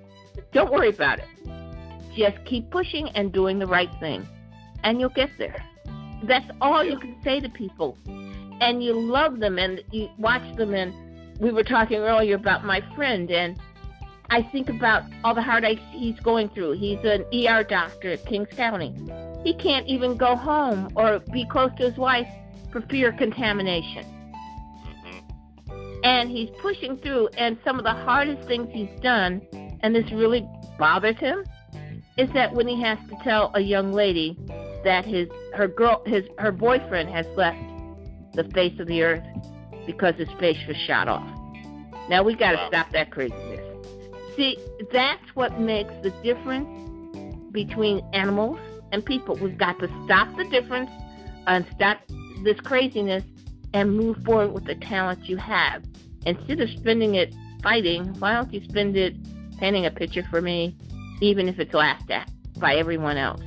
[0.52, 1.26] Don't worry about it.
[2.16, 4.26] Just keep pushing and doing the right thing,
[4.82, 5.64] and you'll get there.
[6.24, 7.96] That's all you can say to people.
[8.60, 10.74] And you love them and you watch them.
[10.74, 10.92] And
[11.38, 13.56] we were talking earlier about my friend, and
[14.30, 16.72] I think about all the heartache he's going through.
[16.72, 18.94] He's an ER doctor at Kings County.
[19.42, 22.28] He can't even go home or be close to his wife
[22.70, 24.04] for fear of contamination.
[24.84, 26.00] Mm-hmm.
[26.04, 29.40] And he's pushing through, and some of the hardest things he's done,
[29.80, 30.46] and this really
[30.78, 31.44] bothers him,
[32.18, 34.36] is that when he has to tell a young lady
[34.84, 37.58] that his her girl his her boyfriend has left
[38.34, 39.24] the face of the earth
[39.86, 41.26] because his face was shot off.
[42.08, 42.68] Now we got to wow.
[42.68, 43.67] stop that craziness.
[44.38, 44.56] See,
[44.92, 46.68] that's what makes the difference
[47.50, 48.60] between animals
[48.92, 49.34] and people.
[49.34, 50.90] We've got to stop the difference
[51.48, 51.98] and stop
[52.44, 53.24] this craziness
[53.74, 55.82] and move forward with the talent you have.
[56.24, 57.34] Instead of spending it
[57.64, 59.16] fighting, why don't you spend it
[59.58, 60.76] painting a picture for me,
[61.20, 62.30] even if it's laughed at
[62.60, 63.42] by everyone else?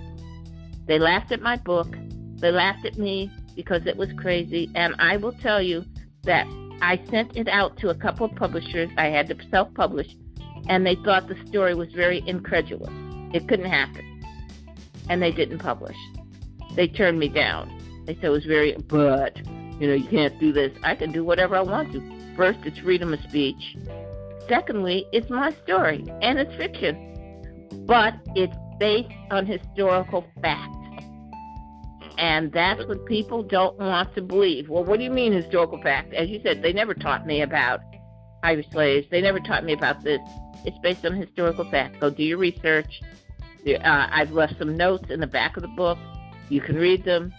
[0.88, 1.96] They laughed at my book.
[2.36, 4.70] They laughed at me because it was crazy.
[4.76, 5.86] And I will tell you
[6.24, 6.46] that
[6.82, 8.90] I sent it out to a couple of publishers.
[8.98, 10.08] I had to self publish,
[10.68, 12.92] and they thought the story was very incredulous.
[13.34, 14.24] It couldn't happen.
[15.10, 15.98] And they didn't publish.
[16.76, 17.70] They turned me down.
[18.06, 19.38] They said it was very, but,
[19.80, 20.72] you know, you can't do this.
[20.84, 22.36] I can do whatever I want to.
[22.36, 23.78] First, it's freedom of speech.
[24.48, 27.68] Secondly, it's my story, and it's fiction.
[27.86, 30.76] But it's based on historical fact.
[32.18, 34.70] And that's what people don't want to believe.
[34.70, 36.14] Well, what do you mean historical fact?
[36.14, 37.82] As you said, they never taught me about
[38.44, 39.08] Irish slaves.
[39.10, 40.20] They never taught me about this.
[40.66, 42.00] It's based on historical fact.
[42.00, 43.02] Go do your research.
[43.68, 45.98] Uh, I've left some notes in the back of the book.
[46.50, 47.34] You can read them.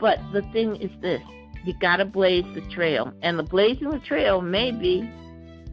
[0.00, 1.22] But the thing is this
[1.64, 3.12] you got to blaze the trail.
[3.22, 5.10] And the blazing the trail may be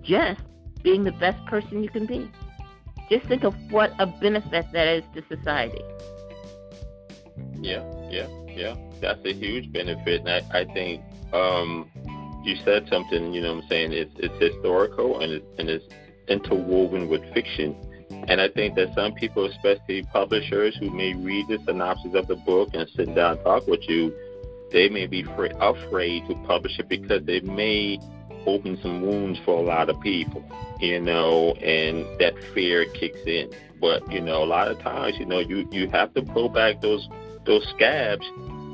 [0.04, 0.42] just
[0.84, 2.30] being the best person you can be.
[3.10, 5.82] Just think of what a benefit that is to society.
[7.62, 8.76] Yeah, yeah, yeah.
[9.02, 10.22] That's a huge benefit.
[10.26, 11.02] And I, I think
[11.34, 11.90] um,
[12.44, 15.86] you said something, you know what I'm saying, it's, it's historical and, and it's
[16.28, 17.76] interwoven with fiction.
[18.28, 22.36] And I think that some people, especially publishers who may read the synopsis of the
[22.36, 24.14] book and sit down and talk with you,
[24.72, 28.00] they may be afraid to publish it because they may
[28.46, 30.44] open some wounds for a lot of people,
[30.80, 33.52] you know, and that fear kicks in.
[33.80, 36.82] But you know, a lot of times, you know, you you have to pull back
[36.82, 37.08] those
[37.46, 38.26] those scabs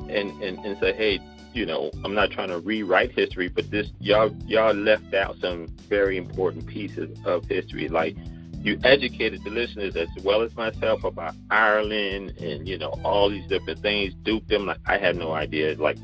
[0.09, 1.19] and and, and say, hey,
[1.53, 5.67] you know, I'm not trying to rewrite history, but this y'all y'all left out some
[5.89, 8.15] very important pieces of history, like
[8.63, 13.45] you educated the listeners as well as myself about Ireland and you know all these
[13.47, 14.13] different things.
[14.23, 15.75] Dukedom, like I had no idea.
[15.75, 15.97] Like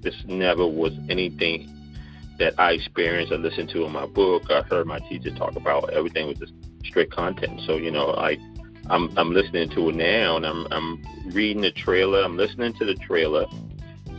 [0.00, 1.68] this never was anything
[2.38, 4.50] that I experienced or listened to in my book.
[4.50, 5.92] I heard my teacher talk about.
[5.92, 6.52] Everything was just
[6.84, 7.60] straight content.
[7.66, 8.38] So you know, I
[8.90, 12.22] I'm I'm listening to it now, and I'm I'm reading the trailer.
[12.22, 13.46] I'm listening to the trailer,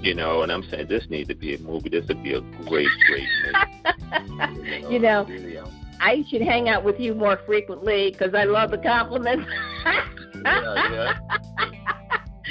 [0.02, 1.90] you know, and I'm saying this needs to be a movie.
[1.90, 4.88] This would be a great, great movie.
[4.94, 8.72] you know, really, um, I should hang out with you more frequently because I love
[8.72, 9.48] the compliments.
[9.86, 11.20] yeah, yeah.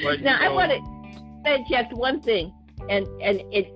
[0.02, 2.52] But, now know, I want to suggest one thing,
[2.88, 3.72] and and it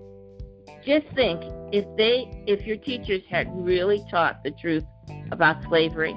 [0.85, 1.43] just think
[1.73, 4.85] if they if your teachers had really taught the truth
[5.31, 6.15] about slavery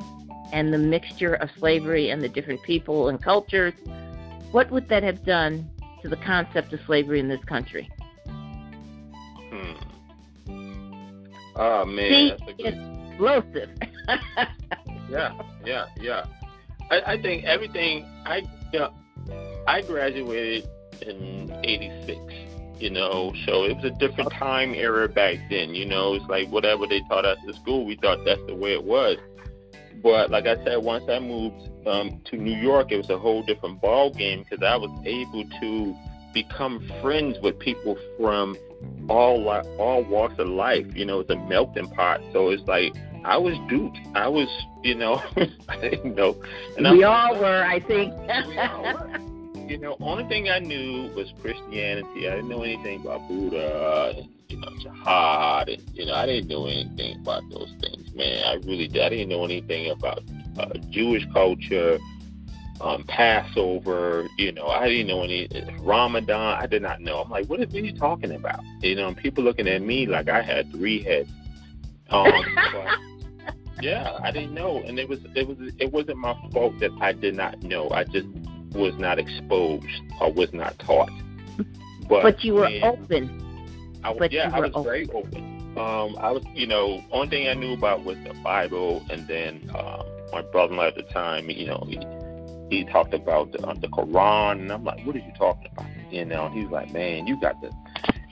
[0.54, 3.74] and the mixture of slavery and the different people and cultures,
[4.52, 5.70] what would that have done
[6.02, 7.90] to the concept of slavery in this country?
[9.50, 9.74] Hmm.
[11.56, 13.10] Oh man, See, that's a good...
[13.10, 13.70] explosive.
[15.10, 16.26] yeah, yeah, yeah.
[16.90, 18.06] I, I think everything.
[18.26, 18.42] I
[18.72, 18.94] you know,
[19.68, 20.68] I graduated
[21.02, 23.32] in '86 you know.
[23.46, 26.16] So it was a different time era back then, you know.
[26.16, 29.18] It's like whatever they taught us at school, we thought that's the way it was.
[30.02, 33.44] But like I said, once I moved um, to New York, it was a whole
[33.44, 35.96] different ball game because I was able to
[36.34, 38.58] become friends with people from
[39.10, 39.48] all
[39.80, 40.86] all walks of life.
[40.96, 42.22] You know, it's a melting pot.
[42.34, 42.94] So it's like
[43.24, 44.00] I was duped.
[44.16, 44.48] I was,
[44.84, 45.22] you know,
[45.70, 46.36] I didn't know.
[46.78, 48.14] And we I'm, all were, I think.
[49.70, 52.28] you know, only thing I knew was Christianity.
[52.28, 55.06] I didn't know anything about Buddha you know jihad,
[55.70, 58.44] and you know I didn't know anything about those things, man.
[58.46, 59.02] I really did.
[59.02, 60.24] I didn't know anything about
[60.58, 62.00] uh, Jewish culture,
[62.80, 64.28] um, Passover.
[64.38, 65.48] You know, I didn't know any
[65.80, 66.58] Ramadan.
[66.62, 67.22] I did not know.
[67.22, 68.62] I'm like, what are you talking about?
[68.82, 71.30] You know, people looking at me like I had three heads.
[72.10, 72.32] Um,
[72.74, 76.92] but, yeah, I didn't know, and it was it was it wasn't my fault that
[77.00, 77.90] I did not know.
[77.90, 78.28] I just
[78.74, 79.86] was not exposed
[80.20, 81.12] or was not taught.
[82.08, 84.00] But, but you were man, open.
[84.04, 84.84] I, but yeah, I was open.
[84.84, 85.51] very open.
[85.78, 89.72] Um, I was, you know, only thing I knew about was the Bible, and then
[89.74, 92.00] um, my brother-in-law at the time, you know, he
[92.70, 95.88] he talked about the, uh, the Quran, and I'm like, what are you talking about?
[96.10, 97.72] You know, he's like, man, you got the,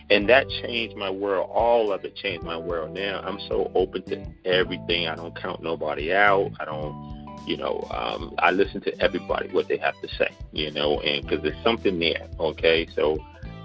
[0.09, 1.49] and that changed my world.
[1.51, 2.93] All of it changed my world.
[2.93, 5.07] Now I'm so open to everything.
[5.07, 6.51] I don't count nobody out.
[6.59, 10.71] I don't you know, um, I listen to everybody what they have to say, you
[10.71, 12.87] know, and because there's something there, okay.
[12.95, 13.17] So,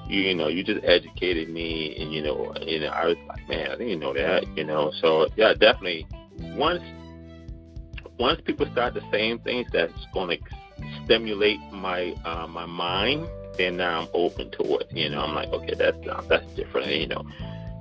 [0.09, 3.49] you, you know, you just educated me, and you know, you know, I was like,
[3.49, 4.93] man, I didn't know that, you know.
[5.01, 6.07] So yeah, definitely.
[6.57, 6.83] Once
[8.19, 13.27] once people start the same things that's going to stimulate my uh, my mind,
[13.57, 14.89] then now I'm open to it.
[14.93, 17.25] You know, I'm like, okay, that's uh, that's different, you know.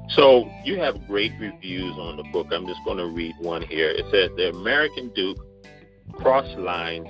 [0.10, 2.48] So you have great reviews on the book.
[2.52, 3.90] I'm just going to read one here.
[3.90, 5.38] It says the American Duke
[6.14, 7.08] Cross Lines,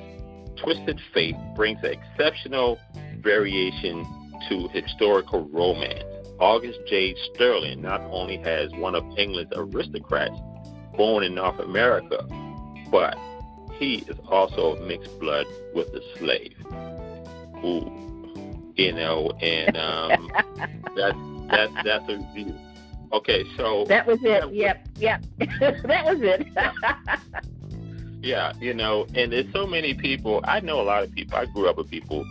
[0.55, 2.79] Twisted Fate brings an exceptional
[3.19, 4.05] variation
[4.49, 6.03] to historical romance.
[6.39, 10.37] August Jade Sterling not only has one of England's aristocrats
[10.97, 12.25] born in North America,
[12.91, 13.17] but
[13.73, 16.55] he is also mixed blood with a slave.
[17.63, 20.31] Ooh, you know, and um,
[20.95, 21.17] that's
[21.49, 22.55] that's that's a review.
[23.11, 24.53] Okay, so that was it.
[24.53, 26.47] Yep, yep, that was it.
[28.23, 30.39] Yeah, you know, and there's so many people.
[30.45, 31.37] I know a lot of people.
[31.37, 32.25] I grew up with people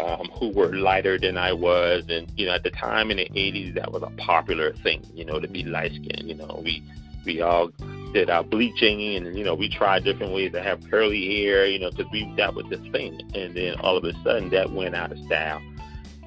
[0.00, 3.28] um, who were lighter than I was, and you know, at the time in the
[3.28, 5.02] '80s, that was a popular thing.
[5.14, 6.28] You know, to be light skinned.
[6.28, 6.82] You know, we
[7.24, 7.70] we all
[8.12, 11.66] did our bleaching, and you know, we tried different ways to have curly hair.
[11.66, 14.72] You know, because we that was the thing, and then all of a sudden that
[14.72, 15.60] went out of style.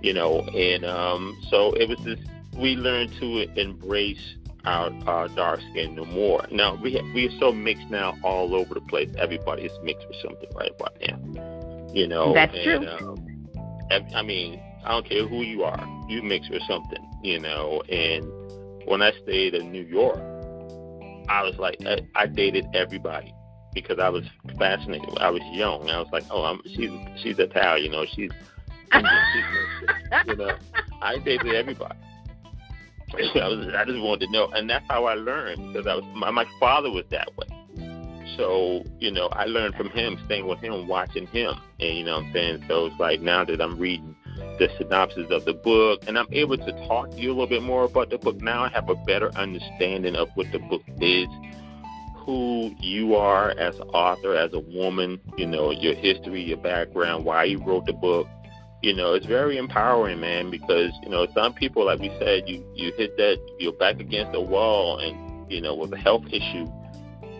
[0.01, 2.19] You know, and um, so it was this.
[2.57, 6.45] We learned to embrace our, our dark skin no more.
[6.51, 9.09] Now we we are so mixed now all over the place.
[9.17, 11.89] Everybody is mixed with something right about now.
[11.93, 13.09] You know, that's and, true.
[13.09, 13.32] Um,
[13.91, 17.09] I mean, I don't care who you are, you mix with something.
[17.23, 18.25] You know, and
[18.85, 20.19] when I stayed in New York,
[21.29, 23.33] I was like, I, I dated everybody
[23.73, 24.23] because I was
[24.57, 25.17] fascinated.
[25.19, 25.89] I was young.
[25.89, 28.31] I was like, oh, I'm she's she's Italian, you know, she's,
[28.91, 30.55] she's you know,
[31.01, 31.97] I dated everybody.
[33.13, 36.03] I was I just wanted to know, and that's how I learned because I was
[36.15, 37.47] my, my father was that way.
[38.37, 42.17] So you know, I learned from him, staying with him, watching him, and you know
[42.17, 42.65] what I'm saying.
[42.67, 44.15] So it's like now that I'm reading
[44.59, 47.63] the synopsis of the book, and I'm able to talk to you a little bit
[47.63, 48.41] more about the book.
[48.41, 51.27] Now I have a better understanding of what the book is,
[52.17, 57.25] who you are as an author, as a woman, you know, your history, your background,
[57.25, 58.27] why you wrote the book
[58.83, 62.65] you know, it's very empowering, man, because, you know, some people, like we said, you,
[62.75, 66.67] you hit that, you're back against the wall and, you know, with a health issue.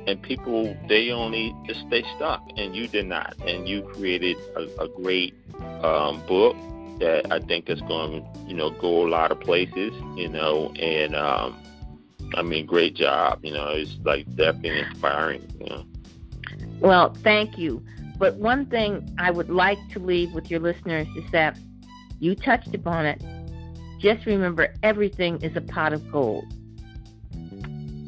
[0.06, 3.36] And people, they only just stay stuck, and you did not.
[3.48, 5.34] And you created a, a great
[5.82, 6.56] um, book
[7.00, 10.74] that I think is going to, you know, go a lot of places, you know,
[10.80, 11.56] and, um,
[12.36, 13.40] I mean, great job.
[13.44, 15.86] You know, it's like definitely inspiring, you know.
[16.80, 17.82] Well, thank you.
[18.18, 21.58] but one thing I would like to leave with your listeners is that
[22.20, 23.22] you touched upon it.
[24.00, 26.46] Just remember everything is a pot of gold.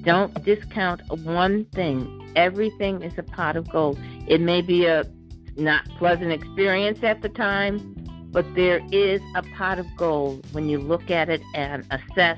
[0.05, 2.31] Don't discount one thing.
[2.35, 3.99] Everything is a pot of gold.
[4.27, 5.03] It may be a
[5.57, 7.95] not pleasant experience at the time,
[8.31, 12.37] but there is a pot of gold when you look at it and assess,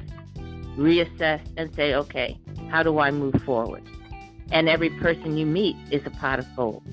[0.77, 2.39] reassess, and say, okay,
[2.69, 3.83] how do I move forward?
[4.51, 6.83] And every person you meet is a pot of gold.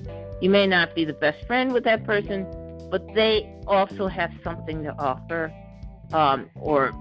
[0.41, 2.45] You may not be the best friend with that person,
[2.91, 5.53] but they also have something to offer,
[6.11, 6.91] um, or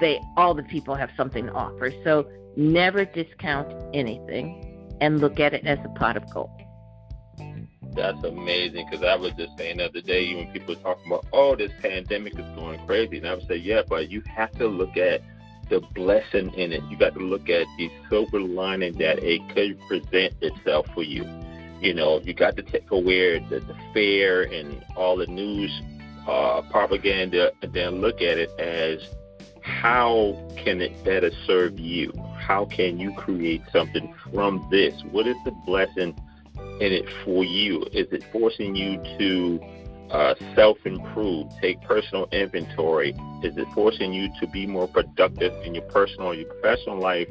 [0.00, 1.92] they all the people have something to offer.
[2.02, 6.50] So never discount anything, and look at it as a pot of gold.
[7.94, 11.54] That's amazing because I was just saying the other day when people talking about, oh,
[11.56, 14.96] this pandemic is going crazy, and I would say, yeah, but you have to look
[14.96, 15.20] at
[15.68, 16.82] the blessing in it.
[16.90, 21.24] You got to look at the silver lining that it could present itself for you.
[21.80, 25.70] You know, you got to take away the, the fear and all the news
[26.26, 29.00] uh, propaganda, and then look at it as
[29.60, 32.12] how can it better serve you?
[32.46, 35.02] How can you create something from this?
[35.10, 36.14] What is the blessing?
[36.80, 37.84] in it for you?
[37.92, 39.60] Is it forcing you to
[40.10, 43.10] uh, self improve, take personal inventory?
[43.42, 47.28] Is it forcing you to be more productive in your personal or your professional life?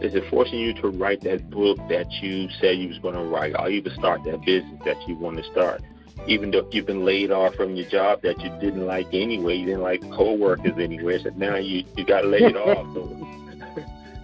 [0.00, 3.22] Is it forcing you to write that book that you said you was going to
[3.22, 5.80] write, or even start that business that you want to start?
[6.26, 9.66] Even though you've been laid off from your job that you didn't like anyway, you
[9.66, 12.94] didn't like coworkers anyway, so now you you got laid off.
[12.94, 13.31] So,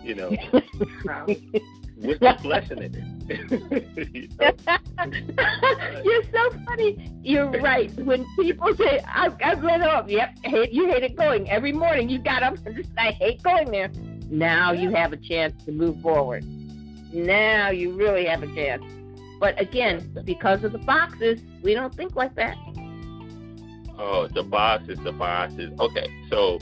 [0.08, 0.72] you know, what's
[2.00, 2.94] the blessing in
[3.28, 4.32] it?
[6.04, 7.12] You're so funny.
[7.22, 7.92] You're right.
[7.96, 11.50] When people say, I've, I've let off, yep, hate, you hate it going.
[11.50, 13.90] Every morning you got up and just, I hate going there.
[14.30, 16.44] Now you have a chance to move forward.
[17.12, 18.82] Now you really have a chance.
[19.38, 22.56] But again, because of the boxes, we don't think like that.
[23.98, 25.70] Oh, the boxes, the boxes.
[25.78, 26.58] Okay, so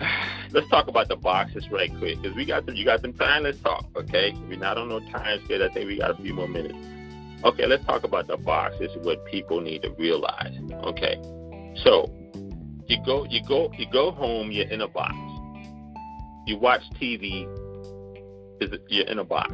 [0.52, 3.42] let's talk about the boxes right quick because we got some, you got some time.
[3.44, 4.32] Let's talk, okay?
[4.48, 5.62] We're not on no time scale.
[5.62, 6.78] I think we got a few more minutes.
[7.44, 8.76] Okay, let's talk about the box.
[9.02, 10.54] What people need to realize.
[10.84, 11.20] Okay,
[11.84, 12.10] so
[12.86, 14.50] you go, you go, you go home.
[14.50, 15.14] You're in a box.
[16.46, 17.44] You watch TV.
[18.88, 19.52] You're in a box.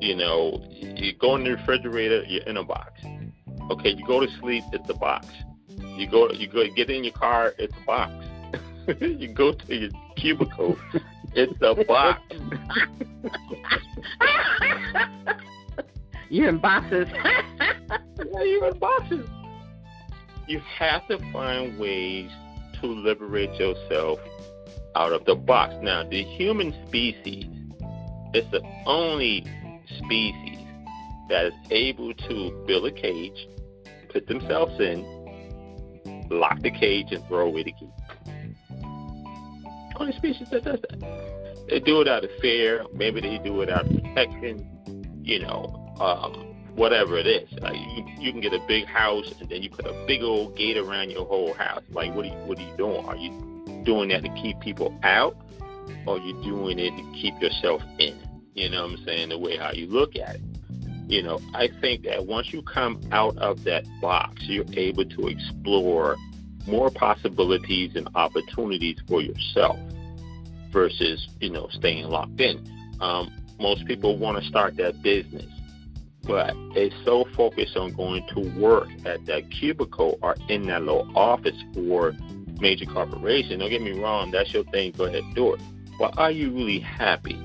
[0.00, 2.24] You know, you go in the refrigerator.
[2.24, 3.00] You're in a box.
[3.70, 4.64] Okay, you go to sleep.
[4.72, 5.26] It's a box.
[5.68, 7.54] You go, you go, get in your car.
[7.58, 8.12] It's a box
[9.00, 10.78] you go to your cubicle,
[11.34, 12.22] it's a box.
[16.30, 17.06] you're in boxes.
[17.12, 19.28] yeah, you're in boxes.
[20.46, 22.30] You have to find ways
[22.80, 24.20] to liberate yourself
[24.96, 25.74] out of the box.
[25.82, 27.44] Now, the human species
[28.32, 29.44] is the only
[29.98, 30.64] species
[31.28, 33.48] that is able to build a cage,
[34.08, 35.04] put themselves in,
[36.30, 37.90] lock the cage, and throw away the key
[39.98, 41.66] only species that does that.
[41.68, 42.84] They do it out of fear.
[42.94, 44.66] Maybe they do it out of protection.
[45.22, 47.52] You know, um, whatever it is.
[47.60, 50.56] Like you, you can get a big house and then you put a big old
[50.56, 51.82] gate around your whole house.
[51.90, 53.04] Like, what are you, what are you doing?
[53.04, 55.36] Are you doing that to keep people out,
[56.06, 58.18] or are you doing it to keep yourself in?
[58.54, 59.28] You know what I'm saying?
[59.28, 60.40] The way how you look at it.
[61.08, 65.28] You know, I think that once you come out of that box, you're able to
[65.28, 66.16] explore
[66.68, 69.78] more possibilities and opportunities for yourself
[70.70, 72.62] versus you know staying locked in.
[73.00, 75.46] Um, most people want to start that business,
[76.24, 81.10] but they're so focused on going to work at that cubicle or in that little
[81.16, 82.14] office for
[82.60, 83.58] major corporation.
[83.58, 84.92] Don't get me wrong, that's your thing.
[84.92, 85.60] Go ahead do it.
[85.98, 87.38] But are you really happy?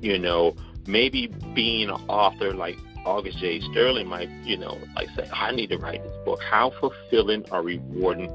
[0.00, 0.56] You know,
[0.86, 5.68] maybe being an author like August Jade Sterling might, you know, like say, I need
[5.68, 6.40] to write this book.
[6.42, 8.30] How fulfilling or rewarding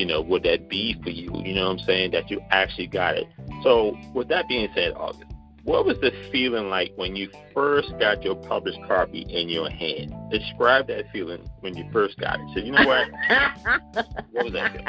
[0.00, 1.30] you know, would that be for you?
[1.44, 2.12] You know what I'm saying?
[2.12, 3.26] That you actually got it.
[3.62, 5.30] So, with that being said, August,
[5.64, 10.14] what was the feeling like when you first got your published copy in your hand?
[10.30, 12.48] Describe that feeling when you first got it.
[12.54, 13.08] So, you know what?
[14.30, 14.86] what was that feeling?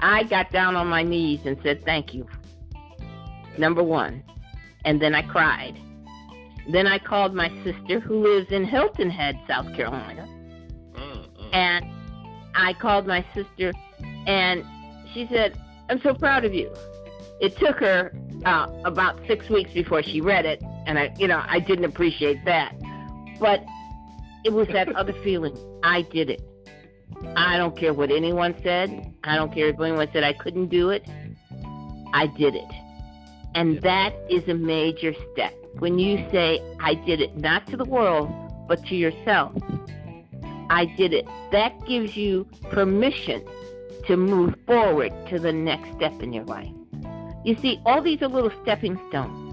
[0.00, 2.26] I got down on my knees and said, Thank you.
[3.58, 4.24] Number one.
[4.84, 5.78] And then I cried.
[6.72, 10.26] Then I called my sister, who lives in Hilton Head, South Carolina.
[10.96, 11.54] Mm-hmm.
[11.54, 11.99] And
[12.54, 13.72] I called my sister
[14.26, 14.64] and
[15.12, 16.72] she said, I'm so proud of you.
[17.40, 18.12] It took her
[18.44, 22.44] uh, about six weeks before she read it, and I, you know, I didn't appreciate
[22.44, 22.74] that.
[23.40, 23.64] But
[24.44, 25.56] it was that other feeling.
[25.82, 26.42] I did it.
[27.36, 29.14] I don't care what anyone said.
[29.24, 31.06] I don't care if anyone said I couldn't do it.
[32.12, 32.70] I did it.
[33.54, 35.52] And that is a major step.
[35.78, 38.30] When you say, I did it, not to the world,
[38.68, 39.52] but to yourself,
[40.70, 41.26] I did it.
[41.50, 43.44] That gives you permission
[44.06, 46.72] to move forward to the next step in your life.
[47.44, 49.48] You see, all these are little stepping stones.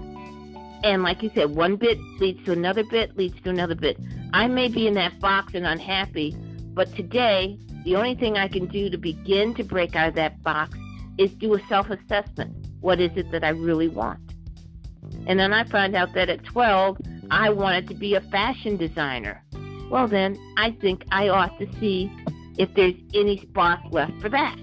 [0.84, 3.98] And like you said, one bit leads to another bit, leads to another bit.
[4.32, 6.36] I may be in that box and unhappy,
[6.72, 10.40] but today, the only thing I can do to begin to break out of that
[10.42, 10.78] box
[11.18, 12.54] is do a self assessment.
[12.80, 14.20] What is it that I really want?
[15.26, 16.98] And then I find out that at 12,
[17.30, 19.42] I wanted to be a fashion designer.
[19.90, 22.10] Well, then I think I ought to see
[22.58, 24.56] if there's any spots left for that.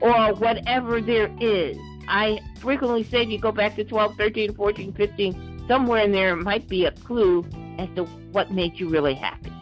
[0.00, 1.76] Or whatever there is.
[2.08, 6.36] I frequently say if you go back to 12, 13, 14, 15, somewhere in there
[6.36, 7.44] might be a clue
[7.78, 9.52] as to what made you really happy.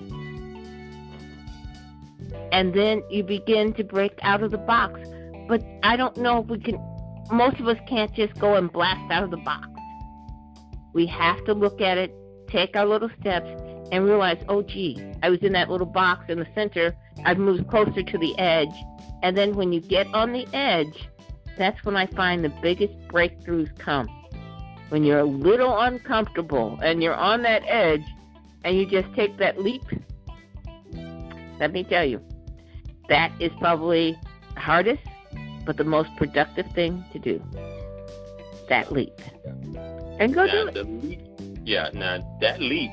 [2.52, 5.00] And then you begin to break out of the box.
[5.48, 6.78] But I don't know if we can,
[7.30, 9.68] most of us can't just go and blast out of the box.
[10.92, 12.14] We have to look at it,
[12.48, 13.50] take our little steps,
[13.92, 16.96] and realize, oh, gee, I was in that little box in the center.
[17.24, 18.74] I've moved closer to the edge.
[19.22, 21.08] And then when you get on the edge,
[21.56, 24.08] that's when I find the biggest breakthroughs come.
[24.88, 28.04] When you're a little uncomfortable and you're on that edge
[28.64, 29.82] and you just take that leap,
[31.58, 32.20] let me tell you,
[33.08, 34.16] that is probably
[34.54, 35.02] the hardest
[35.64, 37.42] but the most productive thing to do.
[38.68, 39.12] That leap.
[40.18, 40.86] And go now, do it.
[41.02, 41.20] Leap,
[41.64, 42.90] yeah, now that leap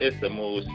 [0.00, 0.68] is the most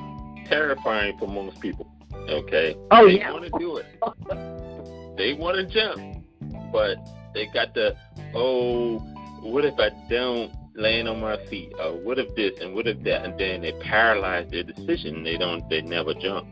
[0.48, 1.88] terrifying for most people.
[2.30, 2.76] Okay?
[2.92, 3.32] Oh, they yeah.
[3.32, 5.18] want to do it.
[5.18, 6.24] they want to jump,
[6.72, 6.98] but
[7.34, 7.96] they got the,
[8.36, 9.00] oh,
[9.42, 11.74] what if I don't land on my feet?
[11.80, 13.26] Or what if this and what if that?
[13.26, 15.24] And then they paralyze their decision.
[15.24, 16.48] They don't, they never jump.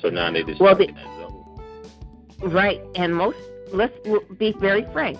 [0.00, 0.94] So now they just Well, stuck the-
[2.44, 2.52] in.
[2.52, 2.80] Right.
[2.94, 3.36] And most,
[3.72, 3.96] let's
[4.38, 5.18] be very frank.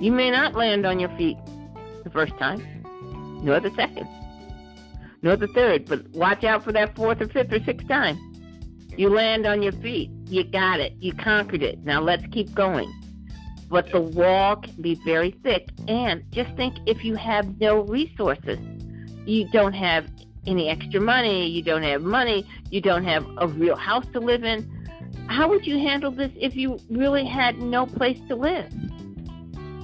[0.00, 1.36] You may not land on your feet
[2.04, 2.60] the first time,
[3.44, 4.08] nor the second,
[5.22, 8.18] nor the third, but watch out for that fourth or fifth or sixth time.
[8.96, 10.10] You land on your feet.
[10.26, 10.94] You got it.
[11.00, 11.84] You conquered it.
[11.84, 12.92] Now let's keep going.
[13.68, 15.68] But the wall can be very thick.
[15.88, 18.58] And just think if you have no resources,
[19.26, 20.08] you don't have
[20.46, 24.42] any extra money, you don't have money, you don't have a real house to live
[24.42, 24.68] in.
[25.28, 28.72] How would you handle this if you really had no place to live?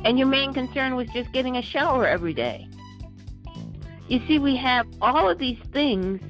[0.04, 2.68] And your main concern was just getting a shower every day.
[4.08, 6.20] You see, we have all of these things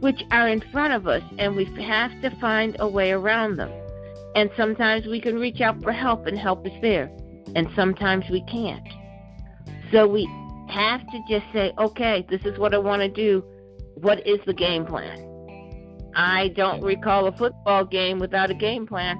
[0.00, 3.70] which are in front of us, and we have to find a way around them.
[4.34, 7.10] And sometimes we can reach out for help, and help is there.
[7.54, 8.86] And sometimes we can't.
[9.92, 10.28] So we
[10.68, 13.44] have to just say, okay, this is what I want to do.
[13.94, 15.22] What is the game plan?
[16.14, 19.16] I don't recall a football game without a game plan.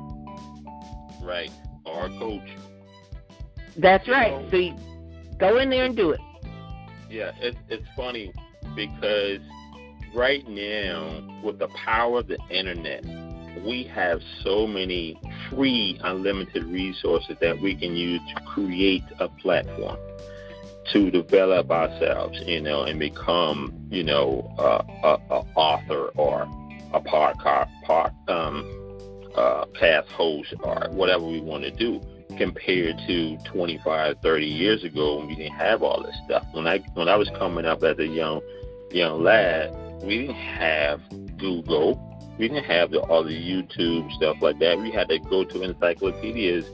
[1.22, 1.50] Right.
[1.84, 2.48] Or a coach.
[3.76, 4.44] That's right.
[4.50, 4.74] So you
[5.38, 6.20] go in there and do it.
[7.10, 8.32] Yeah, it's it's funny
[8.74, 9.40] because
[10.14, 13.04] right now with the power of the internet,
[13.64, 19.98] we have so many free, unlimited resources that we can use to create a platform
[20.92, 26.42] to develop ourselves, you know, and become, you know, uh, a, a author or
[26.92, 28.64] a podcast, pod, um,
[29.34, 29.64] uh,
[30.10, 32.00] host or whatever we want to do
[32.36, 36.46] compared to 25, 30 years ago when we didn't have all this stuff.
[36.52, 38.40] When I when I was coming up as a young
[38.90, 41.00] young lad, we didn't have
[41.38, 42.02] Google.
[42.38, 44.78] We didn't have the, all the YouTube stuff like that.
[44.78, 46.66] We had to go to encyclopedias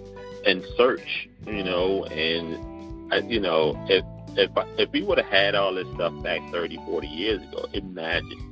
[0.44, 4.04] and search, you know, and I, you know, if
[4.36, 8.51] if if we would have had all this stuff back 30, 40 years ago, imagine.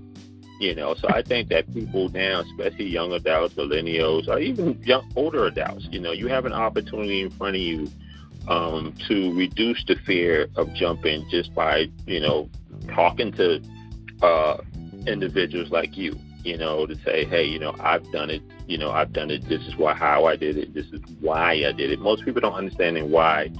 [0.60, 5.10] You know, so I think that people now, especially young adults, millennials, or even young
[5.16, 7.88] older adults, you know, you have an opportunity in front of you
[8.46, 12.50] um, to reduce the fear of jumping just by, you know,
[12.94, 13.62] talking to
[14.20, 14.58] uh,
[15.06, 18.90] individuals like you, you know, to say, hey, you know, I've done it, you know,
[18.90, 19.48] I've done it.
[19.48, 20.74] This is why how I did it.
[20.74, 22.00] This is why I did it.
[22.00, 23.50] Most people don't understand and why.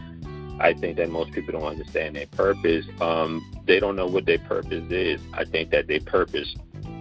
[0.61, 2.85] I think that most people don't understand their purpose.
[3.01, 5.19] Um, they don't know what their purpose is.
[5.33, 6.55] I think that their purpose,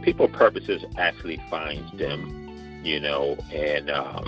[0.10, 4.28] people purposes actually finds them, you know, and um,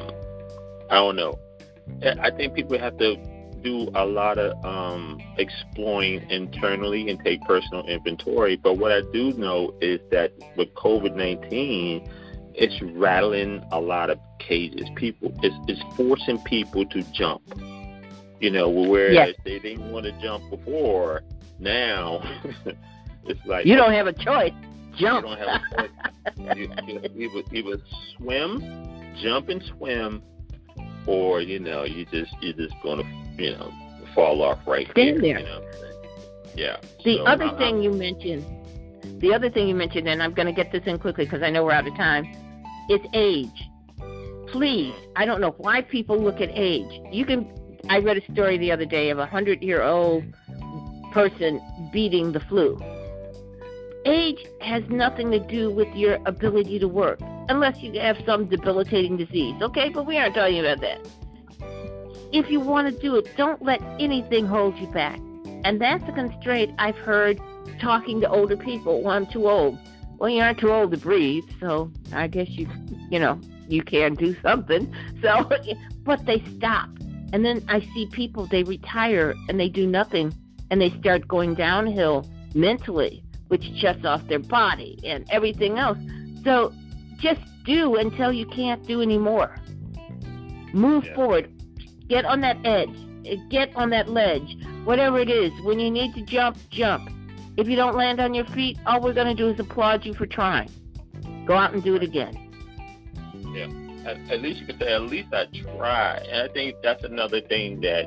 [0.92, 1.40] I don't know.
[2.22, 3.16] I think people have to
[3.64, 8.58] do a lot of um, exploring internally and take personal inventory.
[8.58, 12.08] But what I do know is that with COVID 19,
[12.54, 14.88] it's rattling a lot of cages.
[14.96, 17.42] People, it's, it's forcing people to jump.
[18.40, 19.36] You know, whereas Yes.
[19.44, 21.24] they didn't want to jump before,
[21.58, 22.22] now
[23.26, 24.54] it's like You don't have a choice.
[24.98, 25.26] Jump.
[25.26, 27.82] You don't have a you, you, you would, you would
[28.18, 30.22] swim, jump and swim,
[31.08, 33.04] or you know, you just you're just gonna
[33.38, 33.72] you know
[34.14, 35.36] fall off right Stand here.
[35.36, 35.40] there.
[35.40, 35.94] You know, what I'm saying?
[36.56, 36.78] yeah.
[37.06, 38.46] The So, other uh, thing you mentioned,
[39.22, 41.50] the other thing you mentioned, and I'm going to get this in quickly because I
[41.50, 42.26] know we're out of time.
[42.90, 44.50] It's age.
[44.52, 47.02] Please, I don't know why people look at age.
[47.12, 47.48] You can.
[47.90, 50.24] I read a story the other day of a hundred-year-old
[51.14, 51.62] person
[51.94, 52.78] beating the flu.
[54.06, 59.18] Age has nothing to do with your ability to work, unless you have some debilitating
[59.18, 59.56] disease.
[59.62, 61.08] Okay, but we aren't talking about that.
[62.34, 65.20] If you want to do it, don't let anything hold you back.
[65.64, 67.40] And that's a constraint I've heard
[67.80, 69.04] talking to older people.
[69.04, 69.78] Well, I'm too old.
[70.18, 72.68] Well, you aren't too old to breathe, so I guess you,
[73.10, 74.92] you know, you can do something.
[75.22, 75.50] So,
[76.04, 76.90] but they stop.
[77.34, 80.34] And then I see people, they retire and they do nothing
[80.70, 85.98] and they start going downhill mentally, which shuts off their body and everything else.
[86.46, 86.74] So
[87.20, 89.58] just do until you can't do anymore.
[90.72, 91.16] Move yeah.
[91.16, 91.52] forward.
[92.08, 92.96] Get on that edge.
[93.50, 94.56] Get on that ledge.
[94.86, 95.52] Whatever it is.
[95.64, 97.12] When you need to jump, jump.
[97.58, 100.14] If you don't land on your feet, all we're going to do is applaud you
[100.14, 100.72] for trying.
[101.46, 102.34] Go out and do it again.
[103.54, 104.10] Yeah.
[104.10, 106.26] At, at least you can say, at least I tried.
[106.32, 108.06] And I think that's another thing that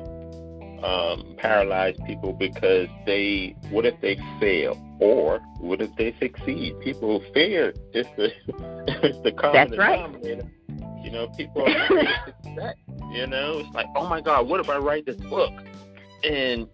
[0.83, 4.75] um, paralyze people because they, what if they fail?
[4.99, 6.79] Or what if they succeed?
[6.79, 8.31] People fear it's the,
[9.03, 10.09] it's the common That's right.
[11.03, 12.73] You know, people are
[13.11, 15.51] you know, it's like, oh my God, what if I write this book?
[16.23, 16.67] And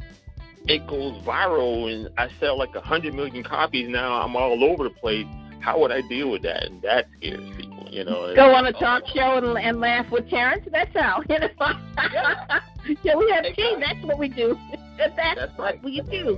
[0.67, 4.22] it goes viral and I sell like a hundred million copies now.
[4.22, 5.26] I'm all over the place.
[5.59, 6.65] How would I deal with that?
[6.65, 8.34] And that scares people, you know.
[8.36, 9.11] Go on a talk oh.
[9.13, 10.67] show and, and laugh with Terrence.
[10.72, 11.49] That's how, you know.
[11.97, 12.59] yeah.
[13.03, 13.76] yeah, we have exactly.
[13.80, 14.57] That's what we do.
[14.97, 15.82] That's, that's right.
[15.82, 16.38] what we do.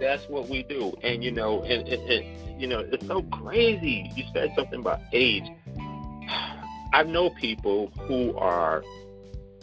[0.00, 0.92] That's what we do.
[1.02, 4.10] And you know, it, it, it, you know, it's so crazy.
[4.14, 5.44] You said something about age.
[6.92, 8.82] I know people who are,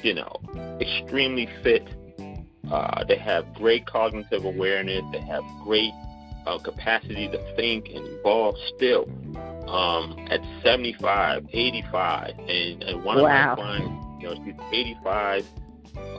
[0.02, 0.40] you know,
[0.80, 1.88] extremely fit
[2.72, 5.04] uh, they have great cognitive awareness.
[5.12, 5.94] They have great
[6.46, 9.08] uh, capacity to think and evolve still
[9.68, 12.40] um, at 75, 85.
[12.40, 13.54] And, and one wow.
[13.54, 15.46] of my clients, you know, she's 85,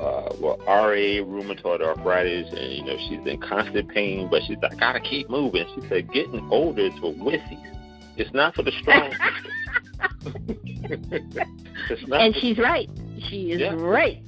[0.00, 4.74] uh, well, RA, rheumatoid arthritis, and, you know, she's in constant pain, but she's like,
[4.74, 5.66] I gotta keep moving.
[5.74, 7.74] She said, getting older is for wussies.
[8.16, 9.12] It's not for the strong.
[12.12, 12.88] and she's right.
[13.28, 13.74] She is yeah.
[13.74, 14.22] right.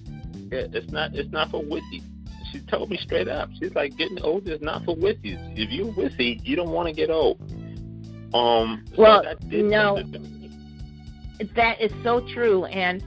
[0.51, 1.15] Yeah, it's not.
[1.15, 2.03] It's not for wussies
[2.51, 3.51] she told me straight up.
[3.61, 5.39] She's like, getting old is not for wussies.
[5.57, 7.41] If you're wussy, you don't want to get old.
[8.35, 8.85] Um.
[8.97, 10.03] Well, no,
[11.57, 12.65] that is so true.
[12.67, 13.05] And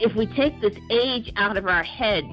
[0.00, 2.28] if we take this age out of our heads,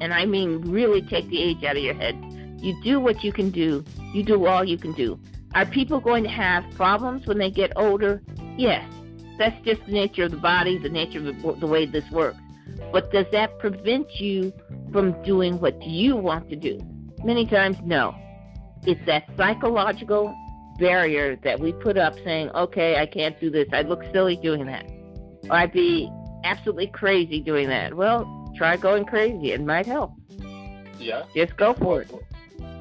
[0.00, 2.16] and I mean really take the age out of your head,
[2.60, 3.84] you do what you can do.
[4.12, 5.18] You do all you can do.
[5.54, 8.22] Are people going to have problems when they get older?
[8.56, 8.90] Yes.
[9.38, 12.38] That's just the nature of the body, the nature of the, the way this works.
[12.92, 14.52] But does that prevent you
[14.92, 16.80] from doing what you want to do?
[17.24, 18.14] Many times, no.
[18.84, 20.34] It's that psychological
[20.78, 23.68] barrier that we put up saying, okay, I can't do this.
[23.72, 24.86] I'd look silly doing that.
[25.50, 26.10] Or I'd be
[26.46, 27.94] absolutely crazy doing that.
[27.94, 29.52] Well, try going crazy.
[29.52, 30.12] It might help.
[30.98, 31.24] Yeah.
[31.34, 32.10] Just go for it.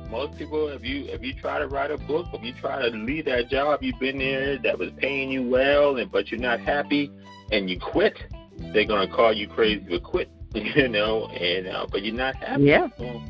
[0.09, 2.95] Most people, if you if you try to write a book, if you try to
[2.95, 6.59] leave that job you've been there that was paying you well, and but you're not
[6.59, 7.11] happy,
[7.51, 8.23] and you quit,
[8.71, 12.63] they're gonna call you crazy to quit you know, and uh, but you're not happy.
[12.63, 12.87] Yeah.
[12.97, 13.21] So,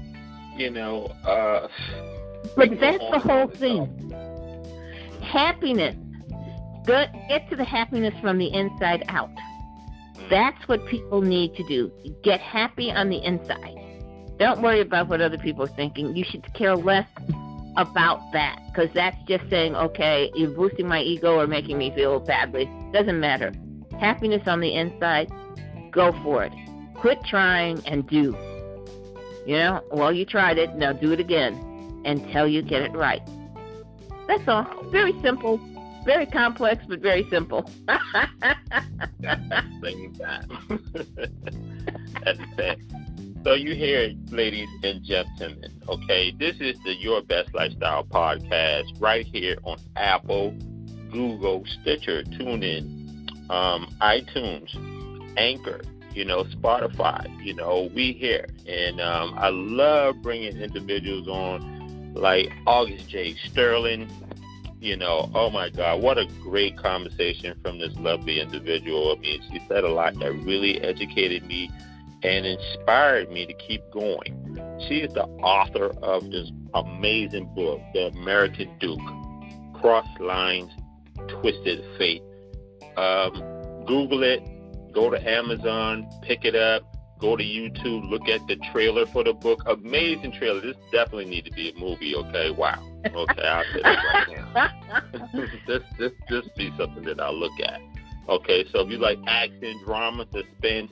[0.56, 1.68] you know, uh,
[2.56, 4.12] but that's the whole thing.
[5.22, 5.96] Happiness.
[6.86, 9.32] Get, get to the happiness from the inside out.
[10.16, 10.30] Mm.
[10.30, 11.92] That's what people need to do.
[12.24, 13.76] Get happy on the inside.
[14.38, 16.16] Don't worry about what other people are thinking.
[16.16, 17.08] You should care less
[17.78, 22.20] about that because that's just saying, okay, you're boosting my ego or making me feel
[22.20, 22.70] badly.
[22.92, 23.54] Doesn't matter.
[24.00, 25.30] Happiness on the inside,
[25.92, 26.54] go for it.
[26.96, 28.36] Quit trying and do.
[29.46, 33.22] You know, well, you tried it, now do it again until you get it right.
[34.28, 34.66] That's all.
[34.92, 35.60] Very simple.
[36.06, 37.70] Very complex, but very simple.
[42.24, 42.80] That's it.
[43.44, 45.82] So you hear it, ladies and gentlemen.
[45.88, 50.52] Okay, this is the Your Best Lifestyle podcast right here on Apple,
[51.12, 54.76] Google, Stitcher, TuneIn, um, iTunes,
[55.38, 58.48] Anchor, you know, Spotify, you know, we here.
[58.68, 64.10] And um, I love bringing individuals on like August Jade Sterling.
[64.86, 69.16] You know, oh my God, what a great conversation from this lovely individual.
[69.18, 71.72] I mean, she said a lot that really educated me
[72.22, 74.60] and inspired me to keep going.
[74.88, 79.00] She is the author of this amazing book, The American Duke
[79.74, 80.70] Crossed Lines,
[81.30, 82.22] Twisted Fate.
[82.96, 83.34] Um,
[83.88, 84.44] Google it,
[84.94, 86.84] Go to Amazon, pick it up.
[87.20, 89.64] Go to YouTube, look at the trailer for the book.
[89.66, 90.62] Amazing trailer.
[90.62, 92.16] This definitely need to be a movie.
[92.16, 92.95] Okay, wow.
[93.06, 95.46] Okay, I'll say that right now.
[95.68, 97.80] this this this be something that I'll look at.
[98.28, 100.92] Okay, so if you like action, drama, suspense,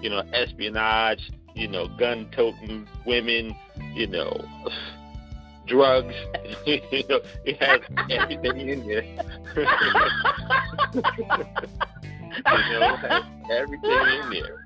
[0.00, 3.54] you know, espionage, you know, gun toting women,
[3.92, 4.44] you know,
[5.66, 6.14] drugs,
[6.66, 7.80] you know, it has
[8.10, 9.04] everything in there.
[10.94, 11.02] you
[12.80, 14.63] know, everything in there.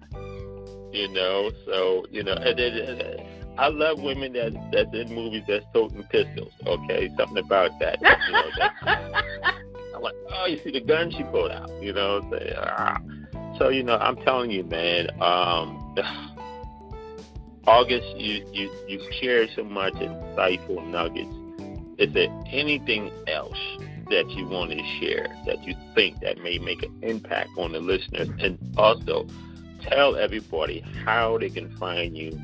[0.93, 3.29] You know, so you know, and, and, and
[3.59, 6.53] I love women that that's in movies that's toting pistols.
[6.67, 8.01] Okay, something about that.
[8.01, 9.55] You know, that
[9.95, 11.71] I'm like, oh, you see the gun she pulled out.
[11.83, 12.99] You know, say, ah.
[13.59, 15.11] so you know, I'm telling you, man.
[15.21, 15.97] Um,
[17.67, 21.29] August, you you you share so much insightful nuggets.
[21.99, 23.59] Is there anything else
[24.09, 27.81] that you want to share that you think that may make an impact on the
[27.81, 29.27] listeners, and also
[29.81, 32.39] tell everybody how they can find you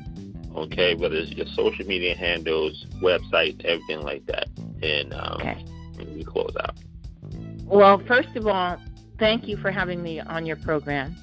[0.55, 0.95] okay?
[0.95, 4.47] Whether it's your social media handles, website, everything like that.
[4.81, 5.65] And um, okay.
[6.13, 6.75] we close out.
[7.63, 8.77] Well, first of all,
[9.19, 11.15] thank you for having me on your program.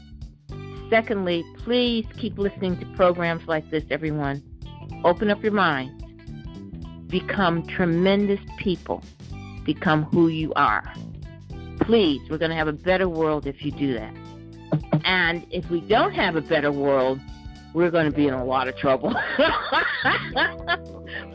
[0.90, 4.42] Secondly, please keep listening to programs like this, everyone.
[5.04, 5.98] Open up your mind.
[7.08, 9.02] Become tremendous people.
[9.64, 10.92] Become who you are.
[11.80, 14.14] Please, we're going to have a better world if you do that.
[15.04, 17.20] And if we don't have a better world,
[17.74, 19.14] we're going to be in a lot of trouble.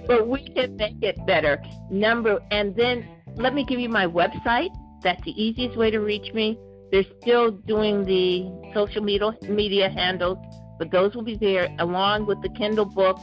[0.08, 1.62] but we can make it better.
[1.90, 4.70] Number, and then let me give you my website.
[5.04, 6.58] That's the easiest way to reach me.
[6.92, 10.38] They're still doing the social media media handles,
[10.80, 13.18] but those will be there along with the Kindle book,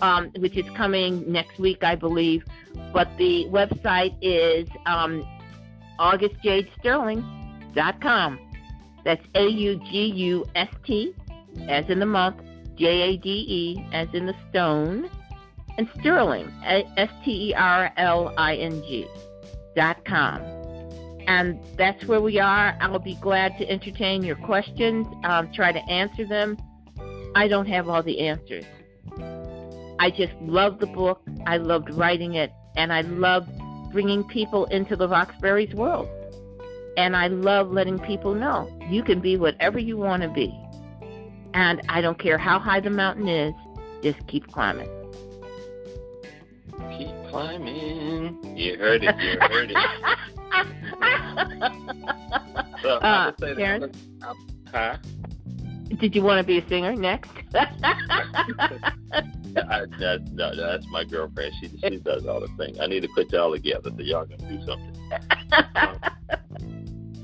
[0.00, 2.44] um, which is coming next week, I believe.
[2.92, 5.22] But the website is um,
[5.98, 8.38] augustjadesterling.com.
[9.04, 11.14] That's A U G U S T
[11.68, 12.36] as in the month,
[12.76, 15.08] J A D E as in the stone,
[15.78, 19.06] and Sterling, S T E R L I N G,
[19.76, 20.40] dot com.
[21.26, 22.76] And that's where we are.
[22.80, 26.58] I'll be glad to entertain your questions, um, try to answer them.
[27.34, 28.64] I don't have all the answers.
[29.98, 31.22] I just love the book.
[31.46, 33.48] I loved writing it, and I love
[33.92, 36.08] bringing people into the Roxburgh's world.
[36.96, 40.54] And I love letting people know you can be whatever you want to be.
[41.52, 43.54] And I don't care how high the mountain is,
[44.02, 44.88] just keep climbing.
[46.96, 48.56] Keep climbing.
[48.56, 49.16] You heard it.
[49.18, 49.76] You heard it.
[52.82, 54.36] so uh, Karen, that,
[54.72, 54.96] huh?
[55.98, 57.30] Did you want to be a singer next?
[59.56, 61.52] I, that, no, that's my girlfriend.
[61.60, 62.78] She she does all the things.
[62.80, 64.96] I need to put y'all together so y'all can do something.
[65.76, 65.98] um,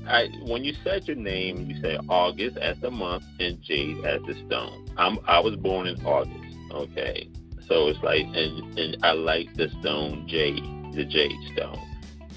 [0.07, 4.21] I, when you said your name, you say August as the month and Jade as
[4.23, 4.87] the stone.
[4.97, 6.57] I'm I was born in August.
[6.71, 7.29] Okay,
[7.67, 10.63] so it's like and and I like the stone jade,
[10.93, 11.79] the jade stone.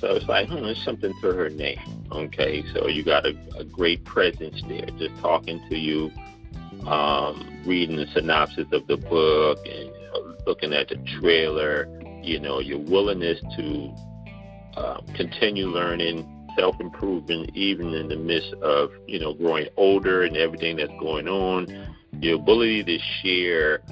[0.01, 1.81] So it's like, hmm, there's something to her name.
[2.13, 6.11] Okay, so you got a, a great presence there, just talking to you,
[6.87, 9.91] um, reading the synopsis of the book, and
[10.47, 11.89] looking at the trailer.
[12.23, 13.95] You know, your willingness to
[14.77, 20.37] uh, continue learning self improvement, even in the midst of you know growing older and
[20.37, 21.67] everything that's going on.
[22.21, 23.83] Your ability to share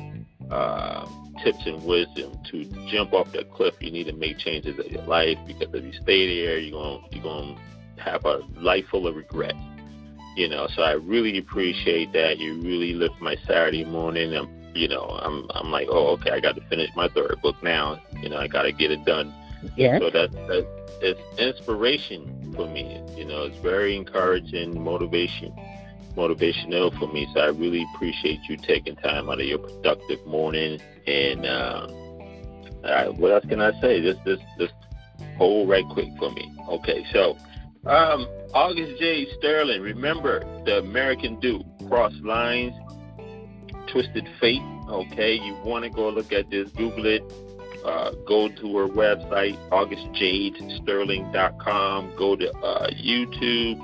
[0.51, 1.07] uh,
[1.43, 3.75] tips and wisdom to jump off that cliff.
[3.81, 7.05] You need to make changes in your life because if you stay there, you're going
[7.11, 7.57] you're going
[7.97, 9.55] to have a life full of regret.
[10.37, 12.39] You know, so I really appreciate that.
[12.39, 14.35] You really lift my Saturday morning.
[14.35, 17.57] I'm, you know, I'm I'm like, oh, okay, I got to finish my third book
[17.63, 18.01] now.
[18.21, 19.35] You know, I got to get it done.
[19.77, 19.99] Yeah.
[19.99, 20.67] So that that
[21.03, 23.03] it's inspiration for me.
[23.17, 25.55] You know, it's very encouraging, motivation,
[26.17, 27.27] motivational for me.
[27.35, 30.81] So I really appreciate you taking time out of your productive morning.
[31.07, 31.87] And uh,
[33.13, 34.01] what else can I say?
[34.01, 34.71] Just this this
[35.37, 36.53] hold right quick for me.
[36.69, 37.37] Okay, so
[37.87, 39.83] um, August Jade Sterling.
[39.83, 42.75] Remember the American Duke, Crossed Lines,
[43.89, 44.63] Twisted Fate.
[44.89, 46.71] Okay, you want to go look at this?
[46.71, 47.23] Google it
[47.85, 52.17] uh, go to her website, augustjadesterling.com.
[52.17, 53.79] Go to uh, YouTube,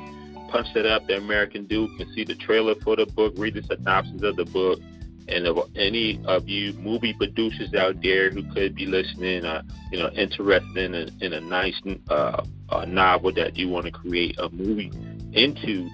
[0.50, 3.62] punch that up, The American Duke, and see the trailer for the book, read the
[3.62, 4.80] synopsis of the book.
[5.28, 9.62] And if any of you movie producers out there who could be listening, uh,
[9.92, 13.92] you know, interested in a, in a nice uh, a novel that you want to
[13.92, 14.90] create a movie
[15.32, 15.88] into,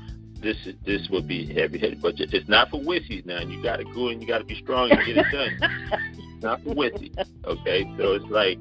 [0.44, 3.40] this is this would be heavy headed, but it's not for wussies now.
[3.40, 6.20] You got to go and you got to be strong and get it done.
[6.40, 7.16] not for wussies.
[7.44, 8.58] Okay, so it's like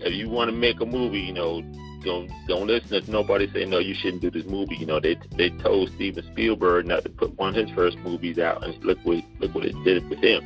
[0.00, 1.62] if you want to make a movie, you know,
[2.02, 4.76] don't don't listen to nobody say no, you shouldn't do this movie.
[4.76, 8.38] You know, they they told Steven Spielberg not to put one of his first movies
[8.38, 10.42] out, and look what look what it did with him.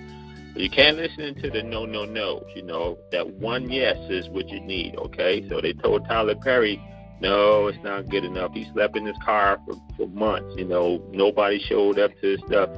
[0.52, 2.44] But you can't listen to the no no no.
[2.54, 4.96] You know that one yes is what you need.
[4.96, 6.82] Okay, so they told Tyler Perry
[7.20, 8.52] No, it's not good enough.
[8.54, 10.54] He slept in his car for, for months.
[10.56, 12.70] You know, nobody showed up to his stuff,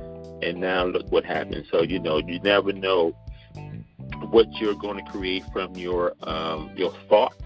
[0.42, 1.66] and now look what happened.
[1.70, 3.16] So you know, you never know
[4.30, 7.36] what you're going to create from your um, your thoughts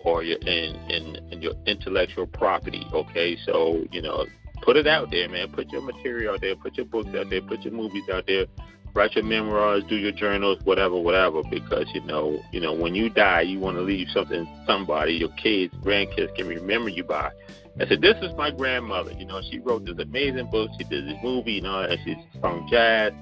[0.00, 2.84] or your and, and, and your intellectual property.
[2.92, 4.26] Okay, so you know,
[4.62, 5.52] put it out there, man.
[5.52, 6.56] Put your material out there.
[6.56, 7.42] Put your books out there.
[7.42, 8.46] Put your movies out there.
[8.94, 11.42] Write your memoirs, do your journals, whatever, whatever.
[11.50, 15.30] Because you know, you know, when you die, you want to leave something somebody, your
[15.30, 17.32] kids, grandkids can remember you by.
[17.80, 19.10] I said, this is my grandmother.
[19.12, 20.70] You know, she wrote this amazing book.
[20.78, 21.54] She did this movie.
[21.54, 23.12] You know, and she sung jazz.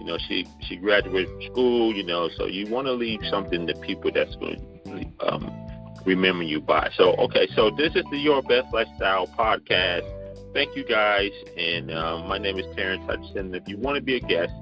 [0.00, 1.94] You know, she she graduated from school.
[1.94, 5.70] You know, so you want to leave something to people that's going to um,
[6.04, 6.90] remember you by.
[6.96, 10.08] So, okay, so this is the Your Best Lifestyle podcast.
[10.52, 13.54] Thank you guys, and um, my name is Terrence Hutchinson.
[13.54, 14.52] If you want to be a guest,